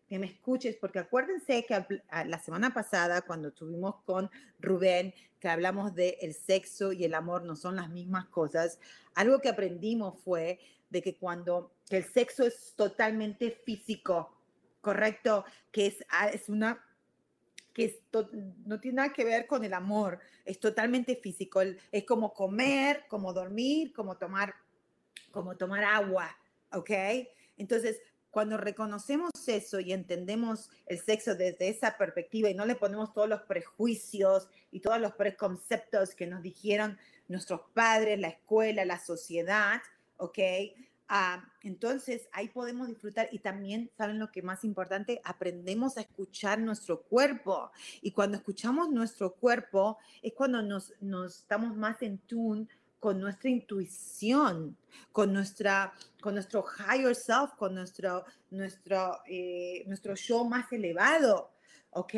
[0.07, 5.93] que me escuches, porque acuérdense que la semana pasada, cuando estuvimos con Rubén, que hablamos
[5.93, 8.79] de el sexo y el amor no son las mismas cosas,
[9.13, 14.33] algo que aprendimos fue de que cuando el sexo es totalmente físico,
[14.81, 16.83] correcto, que es, ah, es una
[17.73, 18.01] que
[18.65, 23.33] no tiene nada que ver con el amor, es totalmente físico, es como comer, como
[23.33, 24.55] dormir, como tomar,
[25.29, 26.35] como tomar agua,
[26.71, 26.89] ¿ok?
[27.57, 28.01] Entonces,
[28.37, 33.27] cuando reconocemos eso y entendemos el sexo desde esa perspectiva y no le ponemos todos
[33.27, 39.81] los prejuicios y todos los preconceptos que nos dijeron nuestros padres, la escuela, la sociedad,
[40.17, 40.37] ¿ok?
[41.09, 45.19] Ah, entonces ahí podemos disfrutar y también, ¿saben lo que más importante?
[45.23, 47.71] Aprendemos a escuchar nuestro cuerpo.
[48.03, 52.67] Y cuando escuchamos nuestro cuerpo es cuando nos, nos estamos más en tune
[52.99, 54.77] con nuestra intuición,
[55.11, 61.51] con, nuestra, con nuestro higher self, con nuestro, nuestro, eh, nuestro yo más elevado,
[61.91, 62.13] ¿ok?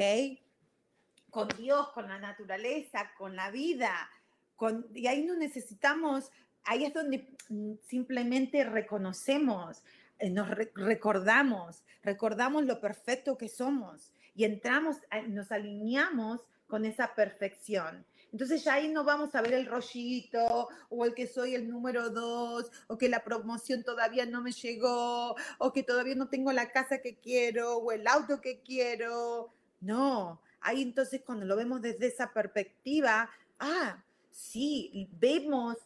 [1.29, 4.09] Con Dios, con la naturaleza, con la vida.
[4.55, 6.31] Con, y ahí no necesitamos
[6.69, 9.83] ahí es donde mm, simplemente reconocemos,
[10.19, 18.05] eh, nos recordamos, recordamos lo perfecto que somos y entramos, nos alineamos con esa perfección.
[18.31, 22.09] Entonces ya ahí no vamos a ver el rollito o el que soy el número
[22.09, 26.71] dos o que la promoción todavía no me llegó o que todavía no tengo la
[26.71, 29.51] casa que quiero o el auto que quiero.
[29.81, 35.77] No, ahí entonces cuando lo vemos desde esa perspectiva, ah, sí, vemos,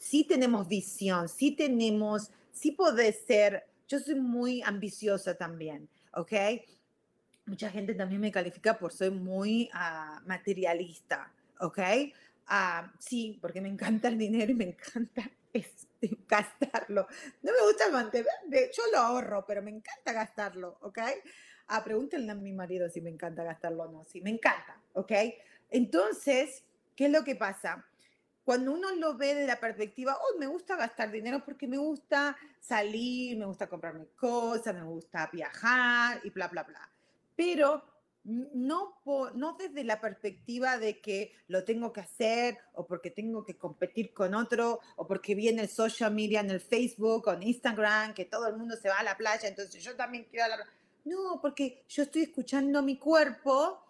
[0.00, 6.32] sí tenemos visión, sí tenemos, sí puede ser, yo soy muy ambiciosa también, ¿ok?
[7.46, 11.78] Mucha gente también me califica por ser muy ah, materialista, ¿ok?
[12.46, 17.06] Ah, sí, porque me encanta el dinero y me encanta este, gastarlo.
[17.42, 20.98] No me gusta mantener, yo lo ahorro, pero me encanta gastarlo, ¿ok?
[21.68, 24.04] Ah, pregúntenle a mi marido si me encanta gastarlo o no.
[24.04, 25.12] Sí, me encanta, ¿ok?
[25.70, 26.64] Entonces,
[26.96, 27.86] ¿qué es lo que pasa?
[28.44, 32.36] Cuando uno lo ve de la perspectiva, oh, me gusta gastar dinero porque me gusta
[32.60, 36.90] salir, me gusta comprarme cosas, me gusta viajar y bla, bla, bla.
[37.36, 37.91] Pero
[38.24, 39.00] no,
[39.34, 44.12] no desde la perspectiva de que lo tengo que hacer o porque tengo que competir
[44.12, 48.24] con otro o porque viene el social media en el Facebook o en Instagram, que
[48.24, 50.70] todo el mundo se va a la playa, entonces yo también quiero a la playa
[51.04, 53.82] no, porque yo estoy escuchando mi cuerpo,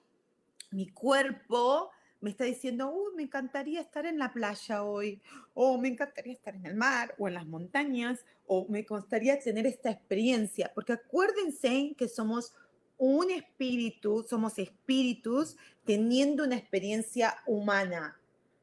[0.71, 1.91] mi cuerpo
[2.21, 5.21] me está diciendo, uy, me encantaría estar en la playa hoy,
[5.55, 9.67] o me encantaría estar en el mar, o en las montañas, o me gustaría tener
[9.67, 12.55] esta experiencia, porque acuérdense que somos
[12.99, 18.19] un espíritu, somos espíritus teniendo una experiencia humana,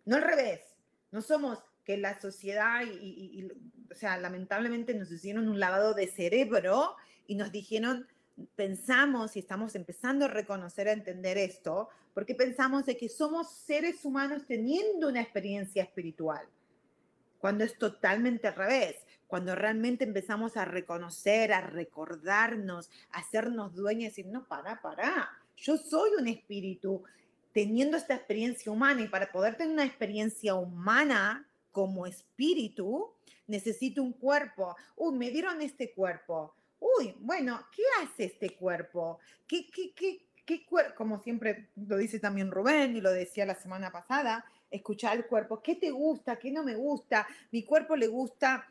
[0.05, 0.61] no al revés,
[1.11, 3.47] no somos que la sociedad y,
[3.91, 6.95] o sea, lamentablemente nos hicieron un lavado de cerebro
[7.27, 8.07] y nos dijeron,
[8.55, 14.05] pensamos y estamos empezando a reconocer, a entender esto, porque pensamos de que somos seres
[14.05, 16.47] humanos teniendo una experiencia espiritual,
[17.39, 18.95] cuando es totalmente al revés,
[19.29, 25.29] cuando realmente empezamos a reconocer, a recordarnos, a hacernos dueños y decir, no, para, para,
[25.55, 27.03] yo soy un espíritu
[27.53, 33.13] teniendo esta experiencia humana y para poder tener una experiencia humana como espíritu,
[33.47, 34.75] necesito un cuerpo.
[34.97, 39.19] Uy, me dieron este cuerpo uy, bueno, ¿qué hace este cuerpo?
[39.47, 40.95] ¿Qué, qué, qué, qué cuerpo?
[40.95, 45.61] Como siempre lo dice también Rubén y lo decía la semana pasada, escuchar el cuerpo,
[45.61, 46.37] ¿qué te gusta?
[46.37, 47.27] ¿Qué no me gusta?
[47.51, 48.67] Mi cuerpo le gusta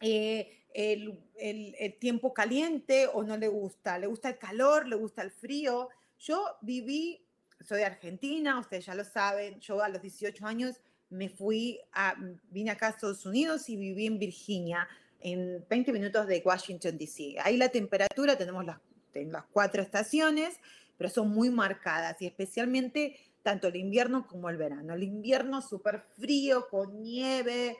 [0.00, 5.22] eh, el, el, tiempo caliente o no le gusta, le gusta el calor, le gusta
[5.22, 5.88] el frío.
[6.18, 7.26] Yo viví,
[7.60, 12.14] soy de Argentina, ustedes ya lo saben, yo a los 18 años me fui a,
[12.50, 14.88] vine acá a Estados Unidos y viví en Virginia
[15.20, 17.36] en 20 minutos de Washington, D.C.
[17.42, 18.78] Ahí la temperatura, tenemos las,
[19.14, 20.58] las cuatro estaciones,
[20.96, 24.94] pero son muy marcadas y especialmente tanto el invierno como el verano.
[24.94, 27.76] El invierno súper frío, con nieve,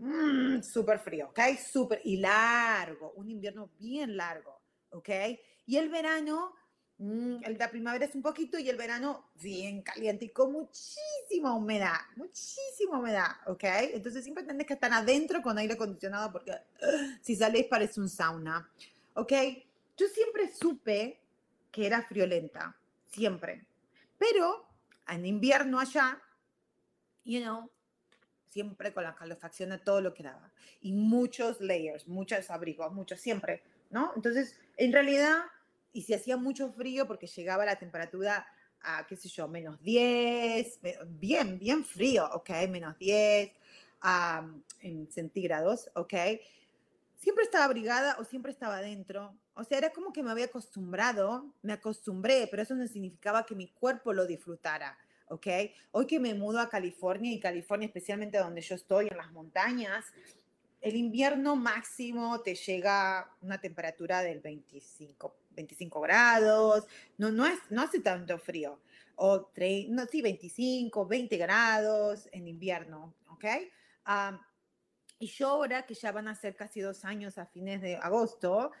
[0.00, 1.40] mmm, súper frío, ¿ok?
[1.58, 4.60] Súper, y largo, un invierno bien largo,
[4.90, 5.08] ¿ok?
[5.66, 6.54] Y el verano
[7.02, 11.96] Mm, la primavera es un poquito y el verano bien caliente y con muchísima humedad,
[12.16, 13.64] muchísima humedad, ¿ok?
[13.94, 16.52] Entonces siempre tenés que estar adentro con aire acondicionado porque
[17.22, 18.70] si salís parece un sauna,
[19.14, 19.32] ¿ok?
[19.96, 21.22] Yo siempre supe
[21.72, 23.64] que era friolenta, siempre.
[24.18, 24.66] Pero
[25.08, 26.20] en invierno allá,
[27.24, 27.70] you know,
[28.50, 30.52] siempre con la calefacción de todo lo que daba.
[30.80, 34.12] Y muchos layers, muchos abrigos, muchos, siempre, ¿no?
[34.14, 35.44] Entonces, en realidad
[35.92, 38.46] y si hacía mucho frío porque llegaba la temperatura
[38.82, 42.50] a, qué sé yo, menos 10, bien, bien frío, ¿ok?
[42.68, 43.52] Menos 10
[44.80, 46.14] en centígrados, ¿ok?
[47.16, 49.36] Siempre estaba abrigada o siempre estaba adentro.
[49.54, 53.54] O sea, era como que me había acostumbrado, me acostumbré, pero eso no significaba que
[53.54, 54.96] mi cuerpo lo disfrutara,
[55.30, 55.46] ¿ok?
[55.92, 60.04] Hoy que me mudo a California y California especialmente donde yo estoy, en las montañas,
[60.80, 67.82] el invierno máximo te llega una temperatura del 25, 25 grados, no, no, es, no
[67.82, 68.80] hace tanto frío.
[69.16, 69.50] O
[69.88, 73.44] no, sí, 25, 20 grados en invierno, ¿ok?
[75.18, 78.72] y yo ahora, que ya van a ser casi dos años a fines de agosto,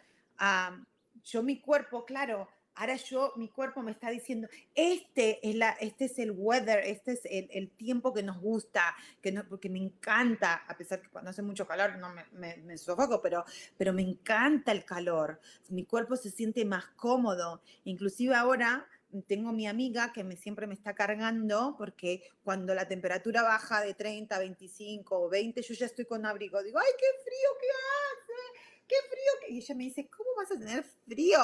[1.22, 6.06] yo mi cuerpo, claro, ahora yo, mi cuerpo me está diciendo, este es, la, este
[6.06, 9.78] es el weather, este es el, el tiempo que nos gusta, que no, porque me
[9.78, 13.44] encanta, a pesar que cuando hace mucho calor no me, me, me, sofoco, pero,
[13.76, 15.40] pero me encanta el calor.
[15.68, 17.62] Mi cuerpo se siente más cómodo.
[17.84, 18.86] Inclusive ahora
[19.26, 23.94] tengo mi amiga que me, siempre me está cargando porque cuando la temperatura baja de
[23.94, 26.62] 30, 25 o 20, yo ya estoy con abrigo.
[26.62, 29.54] Digo, ay, qué frío que hace, qué frío.
[29.54, 31.38] Y ella me dice, ¿cómo vas a tener frío?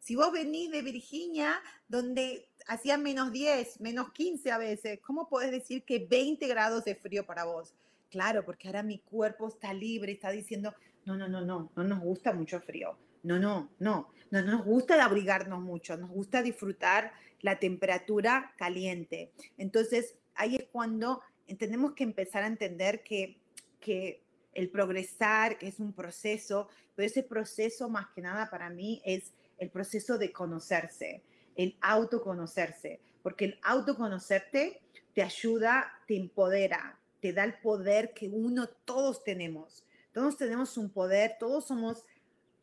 [0.00, 1.54] Si vos venís de Virginia,
[1.88, 6.98] donde hacía menos 10, menos 15 a veces, ¿cómo podés decir que 20 grados es
[6.98, 7.74] frío para vos?
[8.10, 10.74] claro, porque ahora mi cuerpo está libre, está diciendo,
[11.06, 12.98] no, no, no, no, no nos gusta mucho frío.
[13.22, 19.32] No, no, no, no nos gusta abrigarnos mucho, nos gusta disfrutar la temperatura caliente.
[19.58, 21.22] Entonces, ahí es cuando
[21.58, 23.38] tenemos que empezar a entender que,
[23.78, 24.22] que
[24.54, 29.32] el progresar, que es un proceso, pero ese proceso más que nada para mí es
[29.60, 31.22] el proceso de conocerse,
[31.54, 34.80] el autoconocerse, porque el autoconocerte
[35.14, 39.84] te ayuda, te empodera, te da el poder que uno, todos tenemos.
[40.12, 42.04] Todos tenemos un poder, todos somos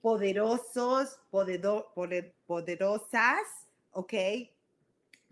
[0.02, 1.20] poderosos,
[2.46, 3.42] poderosas,
[3.92, 4.14] ¿ok?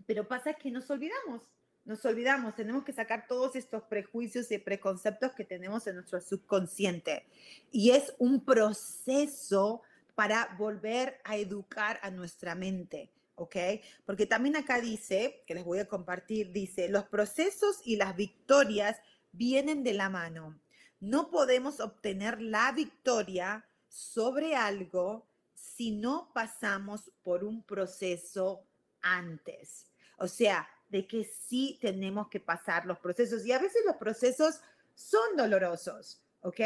[0.06, 1.42] Pero pasa que nos olvidamos,
[1.84, 7.26] nos olvidamos, tenemos que sacar todos estos prejuicios y preconceptos que tenemos en nuestro subconsciente.
[7.70, 9.82] Y es un proceso
[10.16, 13.12] para volver a educar a nuestra mente.
[13.36, 13.56] ¿ok?
[14.04, 18.96] Porque también acá dice, que les voy a compartir, dice, los procesos y las victorias
[19.30, 20.58] vienen de la mano.
[20.98, 28.66] No podemos obtener la victoria sobre algo si no pasamos por un proceso
[29.02, 29.86] antes.
[30.18, 34.60] O sea, de que sí tenemos que pasar los procesos y a veces los procesos
[34.94, 36.60] son dolorosos, ¿ok?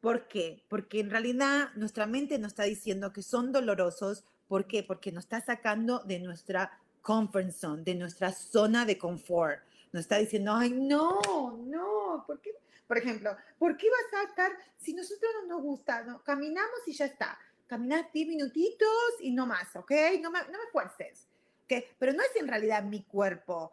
[0.00, 0.64] ¿Por qué?
[0.68, 4.24] Porque en realidad nuestra mente nos está diciendo que son dolorosos.
[4.48, 4.82] ¿Por qué?
[4.82, 9.60] Porque nos está sacando de nuestra comfort zone, de nuestra zona de confort.
[9.92, 11.20] Nos está diciendo, ay, no,
[11.64, 12.50] no, ¿por qué?
[12.86, 16.92] Por ejemplo, ¿por qué vas a estar, si nosotros no nos gusta, no, caminamos y
[16.92, 17.38] ya está?
[17.66, 18.88] Caminas 10 minutitos
[19.20, 19.92] y no más, ¿ok?
[20.20, 21.28] No me, no me fuerces,
[21.64, 21.84] ¿ok?
[21.98, 23.72] Pero no es en realidad mi cuerpo.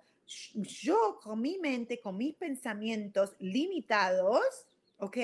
[0.54, 5.18] Yo con mi mente, con mis pensamientos limitados, ¿ok?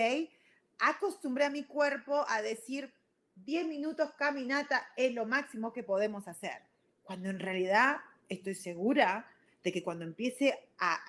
[0.80, 2.92] Acostumbré a mi cuerpo a decir
[3.36, 6.62] 10 minutos caminata es lo máximo que podemos hacer.
[7.04, 7.98] Cuando en realidad
[8.30, 9.28] estoy segura
[9.64, 11.00] de que cuando empiece a,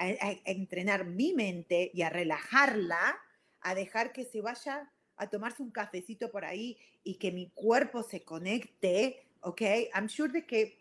[0.45, 3.19] entrenar mi mente y a relajarla,
[3.61, 8.03] a dejar que se vaya a tomarse un cafecito por ahí y que mi cuerpo
[8.03, 9.61] se conecte, ¿ok?
[9.95, 10.79] I'm sure de que,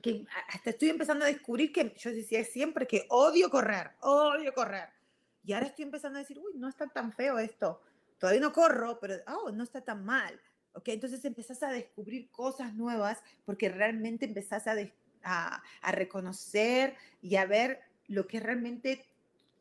[0.00, 4.88] que hasta estoy empezando a descubrir que yo decía siempre que odio correr, odio correr.
[5.44, 7.80] Y ahora estoy empezando a decir, uy, no está tan feo esto.
[8.18, 10.40] Todavía no corro, pero, oh, no está tan mal.
[10.74, 10.88] ¿Ok?
[10.88, 14.76] Entonces empezás a descubrir cosas nuevas porque realmente empezás a,
[15.22, 19.04] a, reconocer y a ver lo que realmente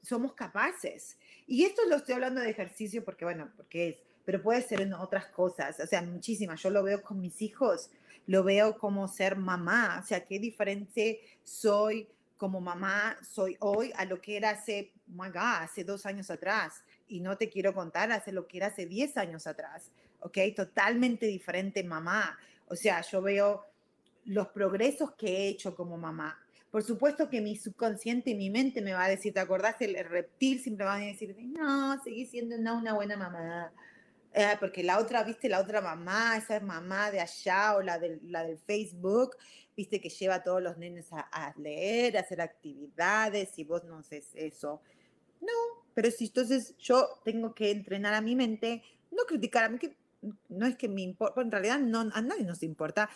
[0.01, 1.17] somos capaces.
[1.47, 4.93] Y esto lo estoy hablando de ejercicio porque, bueno, porque es, pero puede ser en
[4.93, 6.61] otras cosas, o sea, muchísimas.
[6.61, 7.89] Yo lo veo con mis hijos,
[8.27, 12.07] lo veo como ser mamá, o sea, qué diferente soy
[12.41, 16.83] como mamá, soy hoy a lo que era hace, oh hace dos años atrás.
[17.07, 20.39] Y no te quiero contar hace lo que era hace diez años atrás, ¿ok?
[20.55, 22.39] Totalmente diferente mamá.
[22.67, 23.63] O sea, yo veo
[24.25, 26.35] los progresos que he hecho como mamá.
[26.71, 29.75] Por supuesto que mi subconsciente y mi mente me va a decir, ¿te acordás?
[29.79, 33.71] El, reptil siempre va a decir, no, seguí siendo una, buena mamá.
[34.33, 38.43] Eh, porque la otra, viste, la otra mamá, esa mamá de allá o la, la
[38.45, 39.35] del Facebook,
[39.75, 43.99] viste que lleva a todos los nenes a, leer, a hacer actividades y vos no
[43.99, 44.81] haces eso.
[45.39, 49.79] No, pero si entonces yo tengo que entrenar a mi mente, no criticar a mí,
[49.79, 49.95] que
[50.49, 53.09] no es que me importa, en realidad no, a nadie nos importa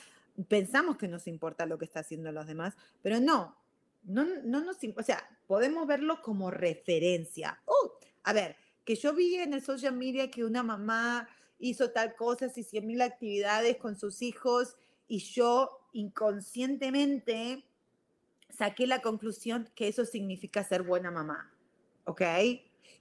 [0.48, 3.56] pensamos que nos importa lo que está haciendo los demás, pero no,
[4.04, 7.62] no, no nos, o sea, podemos verlo como referencia.
[7.66, 11.28] Oh, a ver, que yo vi en el social media que una mamá
[11.60, 14.76] hizo tal cosa, y cien mil actividades con sus hijos
[15.08, 17.66] y yo inconscientemente
[18.50, 21.52] saqué la conclusión que eso significa ser buena mamá,
[22.06, 22.22] ¿ok?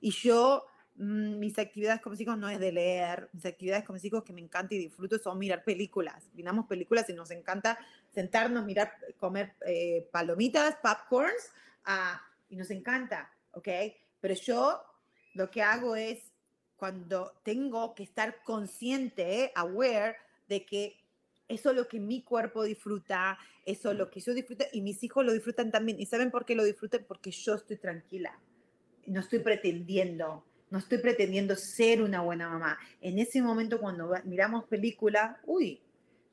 [0.00, 4.22] Y yo Mm, mis actividades como hijos no es de leer, mis actividades como hijos
[4.22, 6.30] que me encanta y disfruto son mirar películas.
[6.34, 7.78] Miramos películas y nos encanta
[8.10, 11.50] sentarnos, mirar, comer eh, palomitas, popcorns,
[11.84, 13.68] ah, y nos encanta, ¿ok?
[14.20, 14.82] Pero yo
[15.34, 16.32] lo que hago es
[16.76, 20.16] cuando tengo que estar consciente, aware
[20.48, 21.03] de que
[21.48, 25.02] eso es lo que mi cuerpo disfruta, eso es lo que yo disfruto y mis
[25.02, 26.00] hijos lo disfrutan también.
[26.00, 27.04] ¿Y saben por qué lo disfrutan?
[27.06, 28.38] Porque yo estoy tranquila.
[29.06, 32.76] No estoy pretendiendo no estoy pretendiendo ser una buena mamá.
[33.00, 35.80] En ese momento cuando miramos película, uy,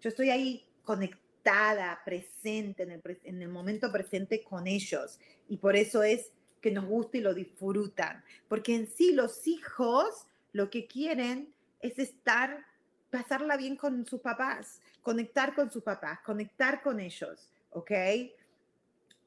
[0.02, 5.20] yo estoy ahí conectada, presente, en el, en el momento presente con ellos.
[5.48, 8.24] Y por eso es que nos gusta y lo disfrutan.
[8.48, 12.66] Porque en sí los hijos lo que quieren es estar,
[13.12, 17.92] pasarla bien con sus papás, conectar con sus papás, conectar con ellos, ¿ok?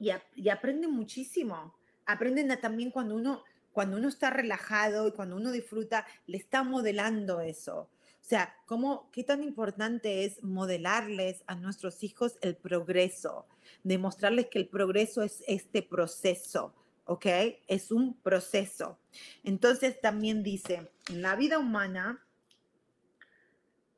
[0.00, 1.74] Y, aprenden muchísimo.
[2.06, 7.40] Aprenden también cuando uno cuando uno está relajado y cuando uno disfruta, le está modelando
[7.40, 7.88] eso.
[8.24, 13.46] O sea, ¿cómo, ¿qué tan importante es modelarles a nuestros hijos el progreso?
[13.82, 16.72] Demostrarles que el progreso es este proceso,
[17.04, 17.26] ¿ok?
[17.66, 18.96] Es un proceso.
[19.42, 22.23] Entonces también dice, en la vida humana,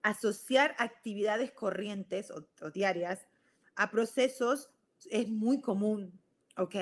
[0.07, 3.27] asociar actividades corrientes o, diarias
[3.75, 4.71] a procesos
[5.11, 6.13] es muy común,
[6.57, 6.77] ¿ok?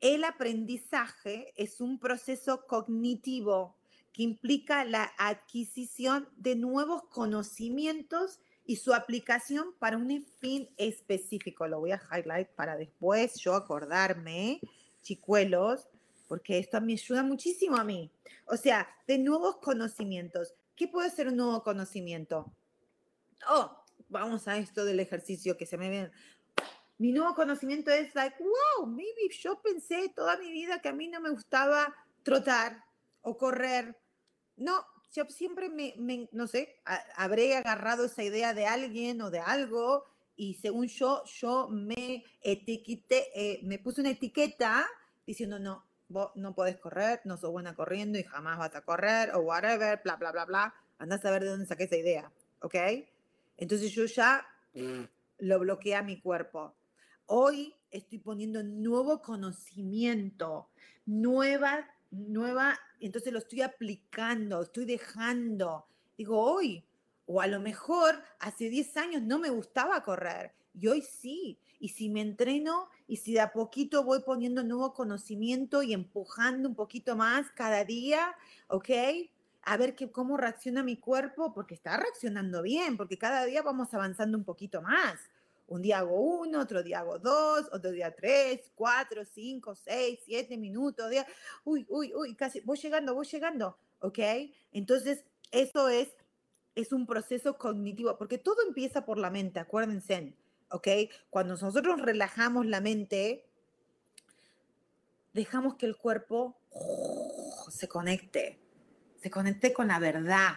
[0.00, 3.76] El aprendizaje es un proceso cognitivo
[4.10, 11.68] que implica la adquisición de nuevos conocimientos y su aplicación para un fin específico.
[11.68, 14.60] Lo voy a highlight para después yo acordarme,
[15.02, 15.88] chicuelos,
[16.26, 18.10] porque esto me ayuda muchísimo a mí.
[18.46, 20.54] O sea, de nuevos conocimientos.
[20.76, 22.52] ¿Qué puede ser un nuevo conocimiento?
[23.48, 26.10] Oh, vamos a esto del ejercicio que se me ve.
[26.98, 31.08] Mi nuevo conocimiento es like, wow, maybe yo pensé toda mi vida que a mí
[31.08, 32.84] no me gustaba trotar
[33.22, 33.98] o correr.
[34.56, 36.80] No, yo siempre me, no sé,
[37.16, 40.04] habré agarrado esa idea de alguien o de algo
[40.36, 44.86] y según yo, yo me etiqueté, eh, me puse una etiqueta
[45.26, 49.34] diciendo, no, vos no podés correr, no sos buena corriendo y jamás vas a correr
[49.34, 50.74] o whatever, bla, bla, bla, bla.
[50.98, 52.74] Andás a ver de dónde saqué esa idea, ¿ok?
[53.56, 55.02] Entonces yo ya mm.
[55.38, 56.74] lo bloqueé a mi cuerpo.
[57.26, 60.70] Hoy estoy poniendo nuevo conocimiento,
[61.06, 65.86] nueva, nueva, entonces lo estoy aplicando, estoy dejando.
[66.16, 66.84] Digo, hoy,
[67.26, 71.58] o a lo mejor hace 10 años no me gustaba correr y hoy sí.
[71.78, 76.68] Y si me entreno y si de a poquito voy poniendo nuevo conocimiento y empujando
[76.68, 78.34] un poquito más cada día,
[78.68, 78.90] ¿ok?
[79.62, 83.92] A ver que, cómo reacciona mi cuerpo, porque está reaccionando bien, porque cada día vamos
[83.94, 85.20] avanzando un poquito más.
[85.68, 90.56] Un día hago uno, otro día hago dos, otro día tres, cuatro, cinco, seis, siete
[90.56, 91.10] minutos.
[91.10, 91.26] Día,
[91.64, 94.18] uy, uy, uy, casi voy llegando, voy llegando, ¿ok?
[94.72, 96.08] Entonces, eso es,
[96.76, 100.36] es un proceso cognitivo, porque todo empieza por la mente, acuérdense,
[100.70, 100.88] ¿ok?
[101.30, 103.46] Cuando nosotros relajamos la mente,
[105.32, 106.56] dejamos que el cuerpo
[107.70, 108.58] se conecte,
[109.20, 110.54] se conecte con la verdad,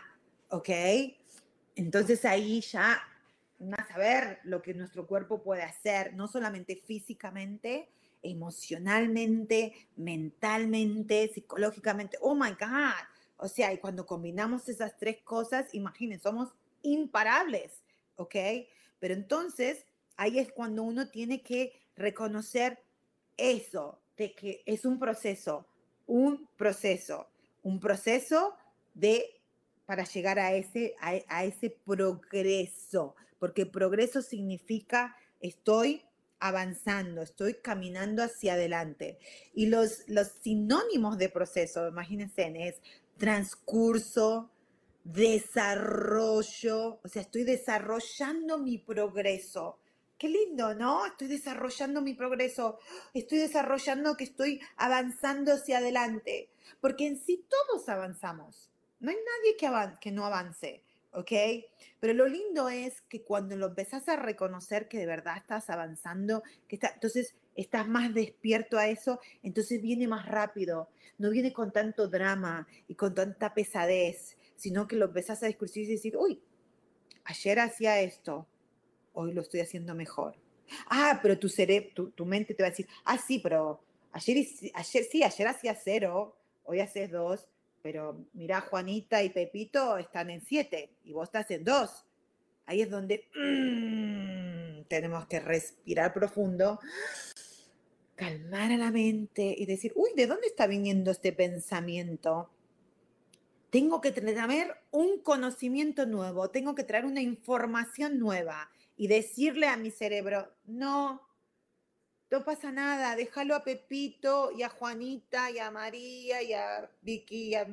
[0.49, 0.69] ¿ok?
[1.75, 3.01] Entonces ahí ya
[3.77, 7.89] a saber lo que nuestro cuerpo puede hacer, no solamente físicamente,
[8.21, 12.17] emocionalmente, mentalmente, psicológicamente.
[12.21, 12.93] Oh my God.
[13.37, 16.49] O sea, y cuando combinamos esas tres cosas, imaginen, somos
[16.81, 17.83] imparables,
[18.15, 18.35] ¿ok?
[18.99, 19.85] Pero entonces,
[20.19, 22.83] ahí es cuando uno tiene que reconocer
[23.37, 25.65] eso, de que es un proceso,
[26.07, 27.29] un proceso,
[27.63, 28.53] un proceso
[28.93, 29.25] de
[29.85, 36.03] para llegar a ese, a ese progreso, porque progreso significa estoy
[36.39, 39.17] avanzando, estoy caminando hacia adelante.
[39.53, 42.81] Y los, los sinónimos de proceso, imagínense, es
[43.17, 44.51] transcurso,
[45.03, 49.78] desarrollo, o sea, estoy desarrollando mi progreso.
[50.19, 51.05] Qué lindo, ¿no?
[51.05, 52.77] Estoy desarrollando mi progreso,
[53.13, 56.49] estoy desarrollando que estoy avanzando hacia adelante,
[56.81, 58.69] porque en sí todos avanzamos.
[58.99, 60.83] No hay nadie que, que no avance.
[61.13, 61.31] ¿ok?
[62.01, 66.43] Pero lo lindo es que cuando lo empezás a reconocer que de verdad estás avanzando,
[66.67, 72.09] que entonces estás más despierto a eso, entonces viene más rápido, no viene con tanto
[72.09, 76.41] drama y con tanta pesadez, sino que lo empezás a discutir y decir, uy,
[77.23, 78.47] ayer hacía esto,
[79.19, 80.35] hoy lo estoy haciendo mejor.
[80.87, 81.49] Ah, pero tu
[82.15, 86.35] tu, mente te va a decir, ah, sí, pero ayer, ayer sí, ayer hacía cero,
[86.63, 87.49] hoy haces dos,
[87.81, 92.05] pero mira, Juanita y Pepito están en siete y vos estás en dos.
[92.65, 96.79] Ahí es donde mm, tenemos que respirar profundo,
[98.15, 102.51] calmar a la mente y decir, uy, ¿de dónde está viniendo este pensamiento?
[103.71, 109.77] Tengo que traer un conocimiento nuevo, tengo que traer una información nueva y decirle a
[109.77, 111.25] mi cerebro, no,
[112.29, 117.51] no pasa nada, déjalo a Pepito y a Juanita y a María y a Vicky
[117.51, 117.65] y a,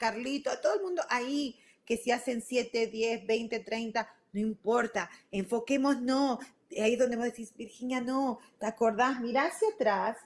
[0.00, 5.08] Carlito, a todo el mundo ahí, que si hacen 7, 10, 20, 30, no importa,
[5.30, 6.40] enfoquémonos,
[6.72, 9.20] ahí es donde vos decís, Virginia, no, ¿te acordás?
[9.20, 10.16] Mirá hacia atrás,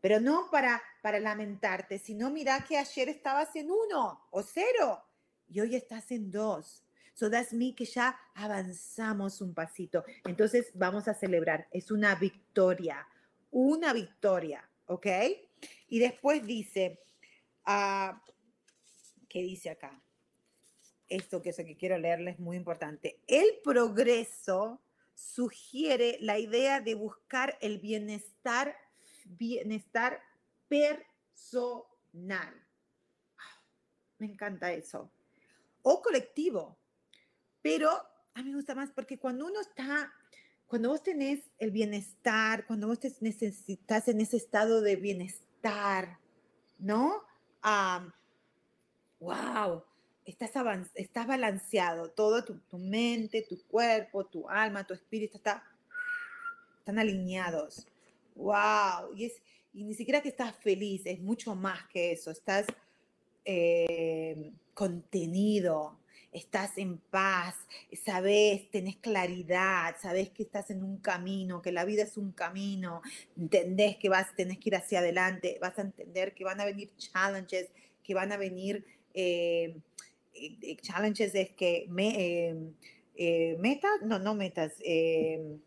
[0.00, 5.04] pero no para, para lamentarte, sino mira que ayer estabas en uno o cero
[5.50, 6.83] y hoy estás en dos.
[7.14, 10.04] So that's me que ya avanzamos un pasito.
[10.24, 11.68] Entonces vamos a celebrar.
[11.70, 13.06] Es una victoria,
[13.52, 15.06] una victoria, ¿ok?
[15.88, 17.00] Y después dice,
[17.66, 18.12] uh,
[19.28, 20.00] ¿qué dice acá?
[21.08, 23.20] Esto que es lo que quiero leerles es muy importante.
[23.28, 24.80] El progreso
[25.14, 28.76] sugiere la idea de buscar el bienestar,
[29.24, 30.20] bienestar
[30.66, 32.52] personal.
[34.18, 35.10] Me encanta eso.
[35.82, 36.76] O colectivo.
[37.64, 37.88] Pero
[38.34, 40.12] a mí me gusta más porque cuando uno está,
[40.66, 46.18] cuando vos tenés el bienestar, cuando vos te necesitas en ese estado de bienestar,
[46.78, 47.22] ¿no?
[49.18, 49.82] wow,
[50.26, 50.52] estás,
[50.94, 55.64] estás balanceado, todo tu, mente, tu cuerpo, tu alma, tu espíritu está,
[56.80, 57.88] están alineados.
[58.34, 59.42] Wow, y, es,
[59.72, 62.66] y ni siquiera que estás feliz, es mucho más que eso, estás
[63.46, 66.03] eh, contenido,
[66.34, 67.54] estás en paz,
[68.04, 73.02] sabes, tenés claridad, sabes que estás en un camino, que la vida es un camino,
[73.36, 76.90] entendés que vas, tenés que ir hacia adelante, vas a entender que van a venir
[76.96, 77.70] challenges,
[78.02, 79.76] que van a venir eh,
[80.34, 82.52] eh, challenges, es que me,
[83.14, 85.60] eh, metas, no, no metas, ni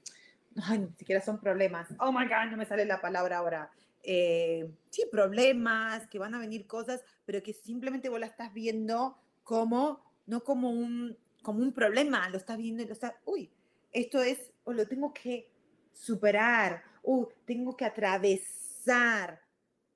[0.97, 1.87] siquiera son problemas.
[1.99, 3.71] Oh my God, no me sale la palabra ahora.
[4.03, 10.06] sí, problemas, que van a venir cosas, pero que simplemente vos la estás viendo como
[10.27, 13.51] no como un, como un problema, lo estás viendo y lo estás, uy,
[13.91, 15.51] esto es, o lo tengo que
[15.91, 19.41] superar, o tengo que atravesar,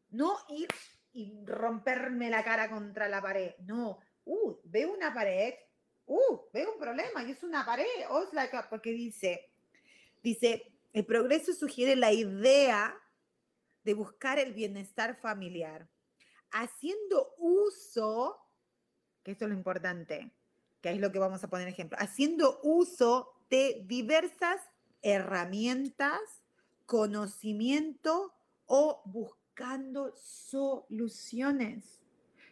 [0.09, 0.69] no ir
[1.13, 5.53] y romperme la cara contra la pared, no, uh, veo una pared,
[6.05, 9.51] uh, veo un problema y es una pared, o es like, porque dice,
[10.23, 12.97] dice, el progreso sugiere la idea
[13.83, 15.89] de buscar el bienestar familiar,
[16.51, 18.37] haciendo uso
[19.23, 20.31] que esto es lo importante,
[20.81, 24.61] que es lo que vamos a poner ejemplo, haciendo uso de diversas
[25.01, 26.19] herramientas,
[26.85, 28.33] conocimiento
[28.65, 32.01] o buscando soluciones.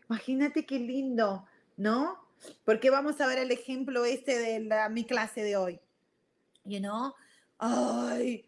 [0.09, 1.45] Imagínate qué lindo,
[1.77, 2.17] ¿no?
[2.65, 5.79] Porque vamos a ver el ejemplo este de la, mi clase de hoy.
[6.65, 7.13] You know,
[7.57, 8.45] ay,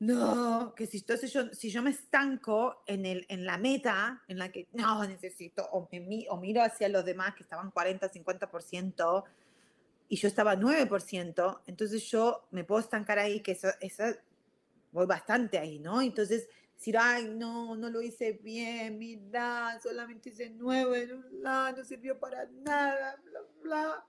[0.00, 4.38] no, que si, entonces yo, si yo me estanco en, el, en la meta, en
[4.38, 9.24] la que no necesito, o, me, o miro hacia los demás que estaban 40, 50%,
[10.08, 14.16] y yo estaba 9%, entonces yo me puedo estancar ahí, que esa, esa
[14.90, 16.00] voy bastante ahí, ¿no?
[16.00, 21.08] Entonces, decir, ay, no, no lo hice bien, mira, solamente hice 9,
[21.42, 24.06] no, no sirvió para nada, bla, bla.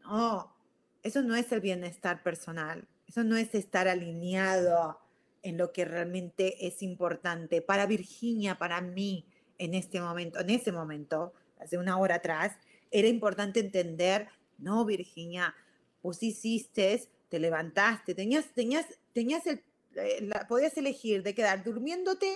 [0.00, 0.54] No,
[1.02, 5.00] eso no es el bienestar personal, eso no es estar alineado
[5.42, 7.62] en lo que realmente es importante.
[7.62, 9.26] Para Virginia, para mí,
[9.58, 12.56] en este momento, en ese momento, hace una hora atrás,
[12.90, 14.28] era importante entender,
[14.58, 15.54] no, Virginia,
[16.02, 19.62] vos hiciste, te levantaste, tenías, tenías, tenías el,
[19.96, 22.32] eh, podías elegir de quedar durmiéndote,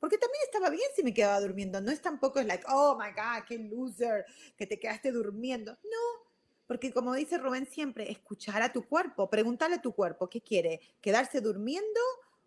[0.00, 3.10] porque también estaba bien si me quedaba durmiendo, no es tampoco es like, oh my
[3.10, 4.26] God, qué loser,
[4.56, 5.72] que te quedaste durmiendo.
[5.72, 6.24] No,
[6.66, 10.80] porque como dice Rubén siempre, escuchar a tu cuerpo, preguntarle a tu cuerpo, ¿qué quiere?
[11.00, 12.00] ¿Quedarse durmiendo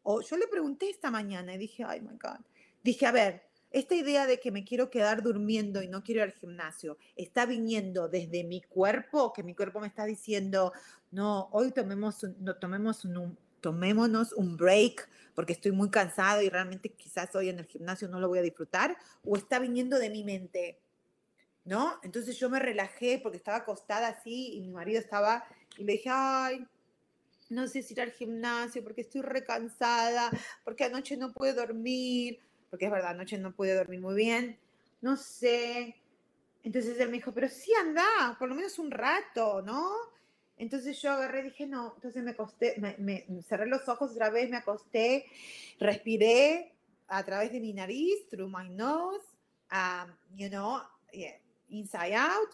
[0.10, 2.40] o yo le pregunté esta mañana y dije, ay, my God.
[2.82, 6.24] Dije, a ver, esta idea de que me quiero quedar durmiendo y no quiero ir
[6.24, 9.34] al gimnasio, ¿está viniendo desde mi cuerpo?
[9.34, 10.72] Que mi cuerpo me está diciendo,
[11.12, 16.88] no, hoy tomemos no, tomemos un, tomémonos un break porque estoy muy cansado y realmente
[16.94, 18.96] quizás hoy en el gimnasio no lo voy a disfrutar,
[19.26, 20.80] o está viniendo de mi mente,
[21.66, 22.00] ¿no?
[22.02, 25.44] Entonces yo me relajé porque estaba acostada así y mi marido estaba
[25.78, 26.66] y le dije, ay,
[27.50, 30.30] no sé si ir al gimnasio porque estoy recansada,
[30.64, 32.40] porque anoche no pude dormir,
[32.70, 34.58] porque es verdad, anoche no pude dormir muy bien,
[35.02, 35.96] no sé.
[36.64, 39.90] Entonces él me dijo, pero sí anda, por lo menos un rato, ¿no?
[40.58, 44.50] Entonces yo agarré y dije, no, entonces me acosté, me, cerré los ojos otra vez,
[44.50, 45.26] me acosté,
[45.80, 46.74] respiré
[47.08, 49.24] a través de mi nariz, through my nose,
[49.72, 50.82] um, you know,
[51.70, 52.50] inside out,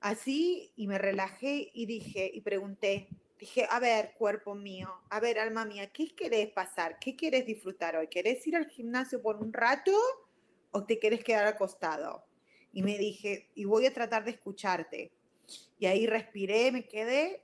[0.00, 3.08] así, y me relajé y dije, y pregunté,
[3.40, 6.98] dije, a ver, cuerpo mío, a ver, alma mía, ¿qué querés pasar?
[6.98, 8.08] ¿Qué quieres disfrutar hoy?
[8.08, 9.92] ¿Querés ir al gimnasio por un rato
[10.70, 12.24] o te querés quedar acostado?
[12.72, 15.10] Y me dije, y voy a tratar de escucharte.
[15.78, 17.42] Y ahí respiré, me quedé.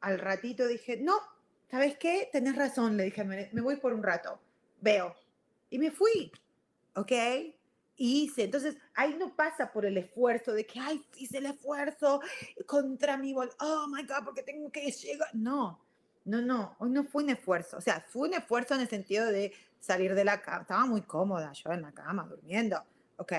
[0.00, 1.14] Al ratito dije, no,
[1.70, 2.28] ¿sabes qué?
[2.32, 4.40] Tenés razón, le dije, me voy por un rato.
[4.80, 5.14] Veo.
[5.70, 6.32] Y me fui.
[6.96, 7.12] ¿Ok?
[8.02, 8.44] Hice.
[8.44, 12.20] Entonces, ahí no pasa por el esfuerzo de que, ay, hice el esfuerzo
[12.66, 15.28] contra mi bol, oh my God, porque tengo que llegar.
[15.34, 15.80] No,
[16.24, 17.76] no, no, hoy no fue un esfuerzo.
[17.76, 20.62] O sea, fue un esfuerzo en el sentido de salir de la cama.
[20.62, 22.82] Estaba muy cómoda yo en la cama durmiendo,
[23.16, 23.32] ¿ok?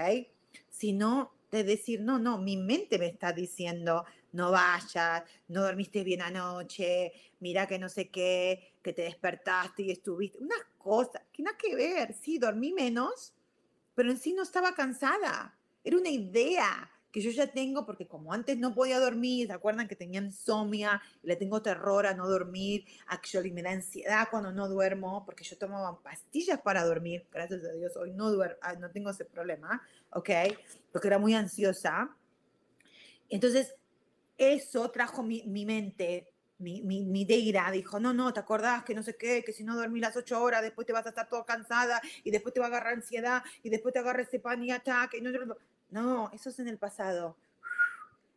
[0.69, 6.21] Sino de decir, no, no, mi mente me está diciendo, no vayas, no dormiste bien
[6.21, 11.55] anoche, mira que no sé qué, que te despertaste y estuviste, unas cosas que nada
[11.57, 13.32] que ver, sí, dormí menos,
[13.95, 15.57] pero en sí no estaba cansada.
[15.83, 19.87] Era una idea que yo ya tengo porque como antes no podía dormir, ¿se acuerdan
[19.87, 20.99] que tenía insomnia?
[21.21, 25.55] Le tengo terror a no dormir, actually me da ansiedad cuando no duermo porque yo
[25.55, 29.83] tomaba pastillas para dormir, gracias a Dios hoy no duermo, ah, no tengo ese problema,
[30.09, 30.29] ¿ok?
[30.91, 32.09] Porque era muy ansiosa.
[33.29, 33.75] Entonces,
[34.39, 36.32] eso trajo mi, mi mente,
[36.63, 39.63] mi, mi, mi Deira dijo, no, no, ¿te acordás que no sé qué, que si
[39.63, 42.59] no dormís las ocho horas, después te vas a estar toda cansada y después te
[42.59, 45.21] va a agarrar ansiedad y después te agarra ese panic attack?
[45.21, 45.57] No, no,
[45.91, 47.37] no, eso es en el pasado.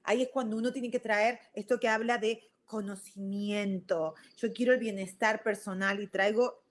[0.03, 4.15] Ahí es cuando uno tiene que traer esto que habla de conocimiento.
[4.37, 6.63] Yo quiero el bienestar personal y traigo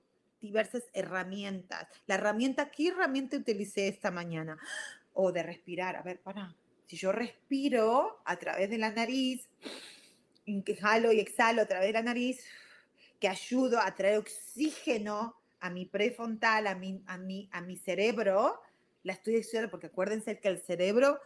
[0.41, 1.87] diversas herramientas.
[2.05, 4.57] La herramienta, ¿qué herramienta utilicé esta mañana?
[5.13, 5.95] O de respirar.
[5.95, 6.55] A ver, para.
[6.85, 9.49] Si yo respiro a través de la nariz,
[10.79, 12.43] jalo y exhalo a través de la nariz,
[13.19, 18.61] que ayudo a traer oxígeno a mi prefrontal, a mi, a mi, a mi cerebro,
[19.03, 21.19] la estoy haciendo porque acuérdense que el cerebro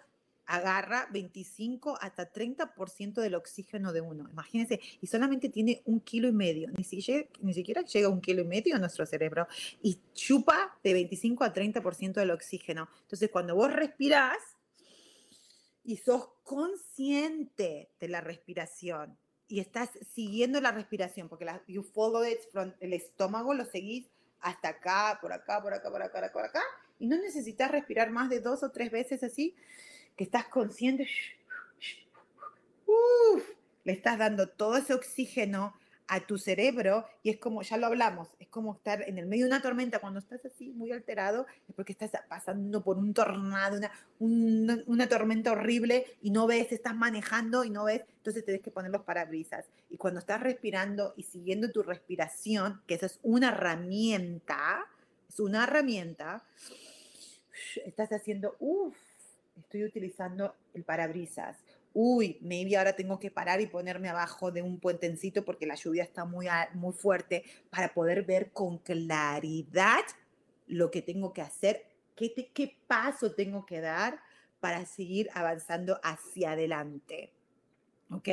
[0.49, 4.27] agarra 25 hasta 30% del oxígeno de uno.
[4.29, 8.41] Imagínense, y solamente tiene un kilo y medio, ni siquiera, ni siquiera llega un kilo
[8.41, 9.47] y medio a nuestro cerebro,
[9.83, 12.89] y chupa de 25 a 30% del oxígeno.
[13.01, 14.37] Entonces, cuando vos respirás,
[15.89, 19.17] y sos consciente de la respiración
[19.47, 24.07] y estás siguiendo la respiración, porque la, you follow it from el estómago, lo seguís
[24.39, 26.61] hasta acá, por acá, por acá, por acá, por acá,
[26.99, 29.55] y no necesitas respirar más de dos o tres veces así,
[30.15, 31.07] que estás consciente,
[33.83, 35.73] le estás dando todo ese oxígeno
[36.09, 39.45] a tu cerebro y es como, ya lo hablamos, es como estar en el medio
[39.45, 43.79] de una tormenta, cuando estás así muy alterado, es porque estás pasando por un tornado,
[44.17, 48.71] una, una, tormenta horrible y no ves, estás manejando y no ves, entonces tienes que
[48.71, 49.65] poner los parabrisas.
[49.91, 54.85] Y cuando estás respirando y siguiendo tu respiración, que esa es una herramienta,
[55.29, 56.43] es una herramienta,
[57.85, 58.95] estás haciendo, uff,
[59.59, 61.55] estoy utilizando el parabrisas
[61.93, 66.03] uy, maybe ahora tengo que parar y ponerme abajo de un puentencito porque la lluvia
[66.03, 70.03] está muy, muy fuerte para poder ver con claridad
[70.67, 71.85] lo que tengo que hacer,
[72.15, 74.19] qué, qué paso tengo que dar
[74.59, 77.33] para seguir avanzando hacia adelante.
[78.11, 78.27] ¿Ok?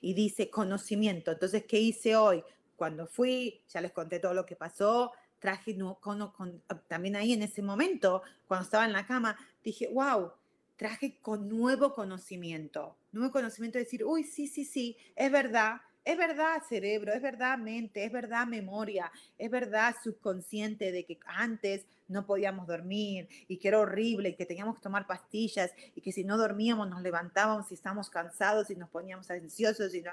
[0.00, 1.30] Y dice conocimiento.
[1.30, 2.42] Entonces, ¿qué hice hoy?
[2.76, 7.42] Cuando fui, ya les conté todo lo que pasó, traje con, con, también ahí en
[7.42, 10.32] ese momento, cuando estaba en la cama, dije, wow,
[10.76, 16.18] traje con nuevo conocimiento, nuevo conocimiento de decir, uy, sí, sí, sí, es verdad, es
[16.18, 22.26] verdad cerebro, es verdad mente, es verdad memoria, es verdad subconsciente de que antes no
[22.26, 26.24] podíamos dormir y que era horrible y que teníamos que tomar pastillas y que si
[26.24, 30.10] no dormíamos nos levantábamos y estábamos cansados y nos poníamos ansiosos y no,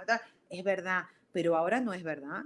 [0.50, 1.04] es verdad,
[1.34, 2.44] pero ahora no es verdad.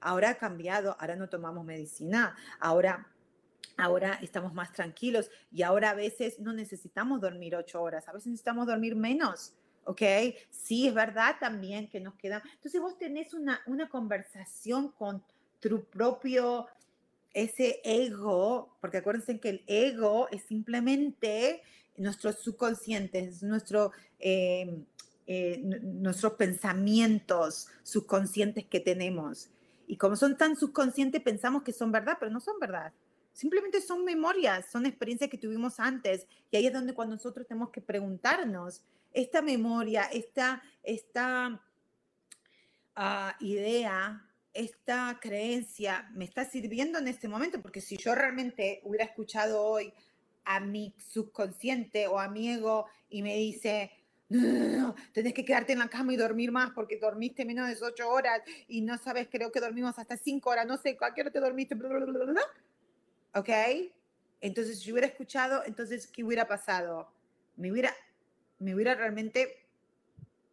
[0.00, 3.08] Ahora ha cambiado, ahora no tomamos medicina, ahora
[3.76, 8.28] ahora estamos más tranquilos y ahora a veces no necesitamos dormir ocho horas, a veces
[8.28, 9.54] necesitamos dormir menos.
[9.84, 10.02] ¿ok?
[10.50, 12.42] Sí, es verdad también que nos queda.
[12.54, 15.22] Entonces vos tenés una, una conversación con
[15.60, 16.66] tu propio,
[17.32, 21.62] ese ego, porque acuérdense que el ego es simplemente
[21.96, 24.84] nuestro subconsciente, es nuestro, em,
[25.26, 29.48] eh, nuestros pensamientos subconscientes que tenemos.
[29.86, 32.92] Y como son tan subconscientes, pensamos que son verdad, pero no son verdad.
[33.38, 36.26] Simplemente son memorias, son experiencias que tuvimos antes.
[36.50, 38.82] Y ahí es donde cuando nosotros tenemos que preguntarnos,
[39.12, 41.62] esta memoria, esta, esta
[42.96, 49.04] uh, idea, esta creencia me está sirviendo en este momento, porque si yo realmente hubiera
[49.04, 49.92] escuchado hoy
[50.44, 53.92] a mi subconsciente o a mi ego y me dice,
[54.30, 57.68] no, no, no, tenés que quedarte en la cama y dormir más porque dormiste menos
[57.68, 61.14] de ocho horas y no sabes, creo que dormimos hasta cinco horas, no sé, ¿a
[61.14, 61.76] qué hora te dormiste?
[63.38, 63.50] ¿Ok?
[64.40, 67.08] Entonces, si hubiera escuchado, entonces, ¿qué hubiera pasado?
[67.56, 67.94] Me hubiera,
[68.58, 69.64] me hubiera realmente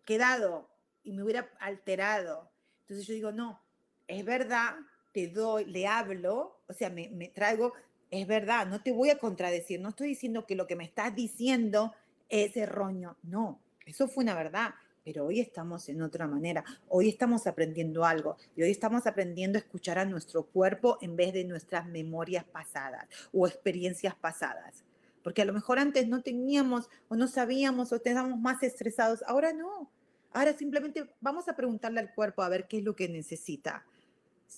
[0.06, 0.70] quedado
[1.04, 2.48] y me hubiera alterado.
[2.82, 3.60] Entonces yo digo, no,
[4.08, 4.76] es verdad,
[5.14, 7.74] te doy, le hablo, o sea, me, me traigo,
[8.12, 11.16] es verdad, no te voy a contradecir, no estoy diciendo que lo que me estás
[11.16, 11.96] diciendo
[12.30, 14.76] es erróneo, no, eso fue una verdad,
[15.06, 19.62] pero hoy estamos en otra manera, hoy estamos aprendiendo algo y hoy estamos aprendiendo a
[19.62, 24.84] escuchar a nuestro cuerpo en vez de nuestras memorias pasadas o experiencias pasadas.
[25.24, 29.54] Porque a lo mejor antes no teníamos o no sabíamos o estábamos más estresados, ahora
[29.54, 29.92] no.
[30.32, 33.86] Ahora simplemente vamos a preguntarle al cuerpo a ver qué es lo que necesita.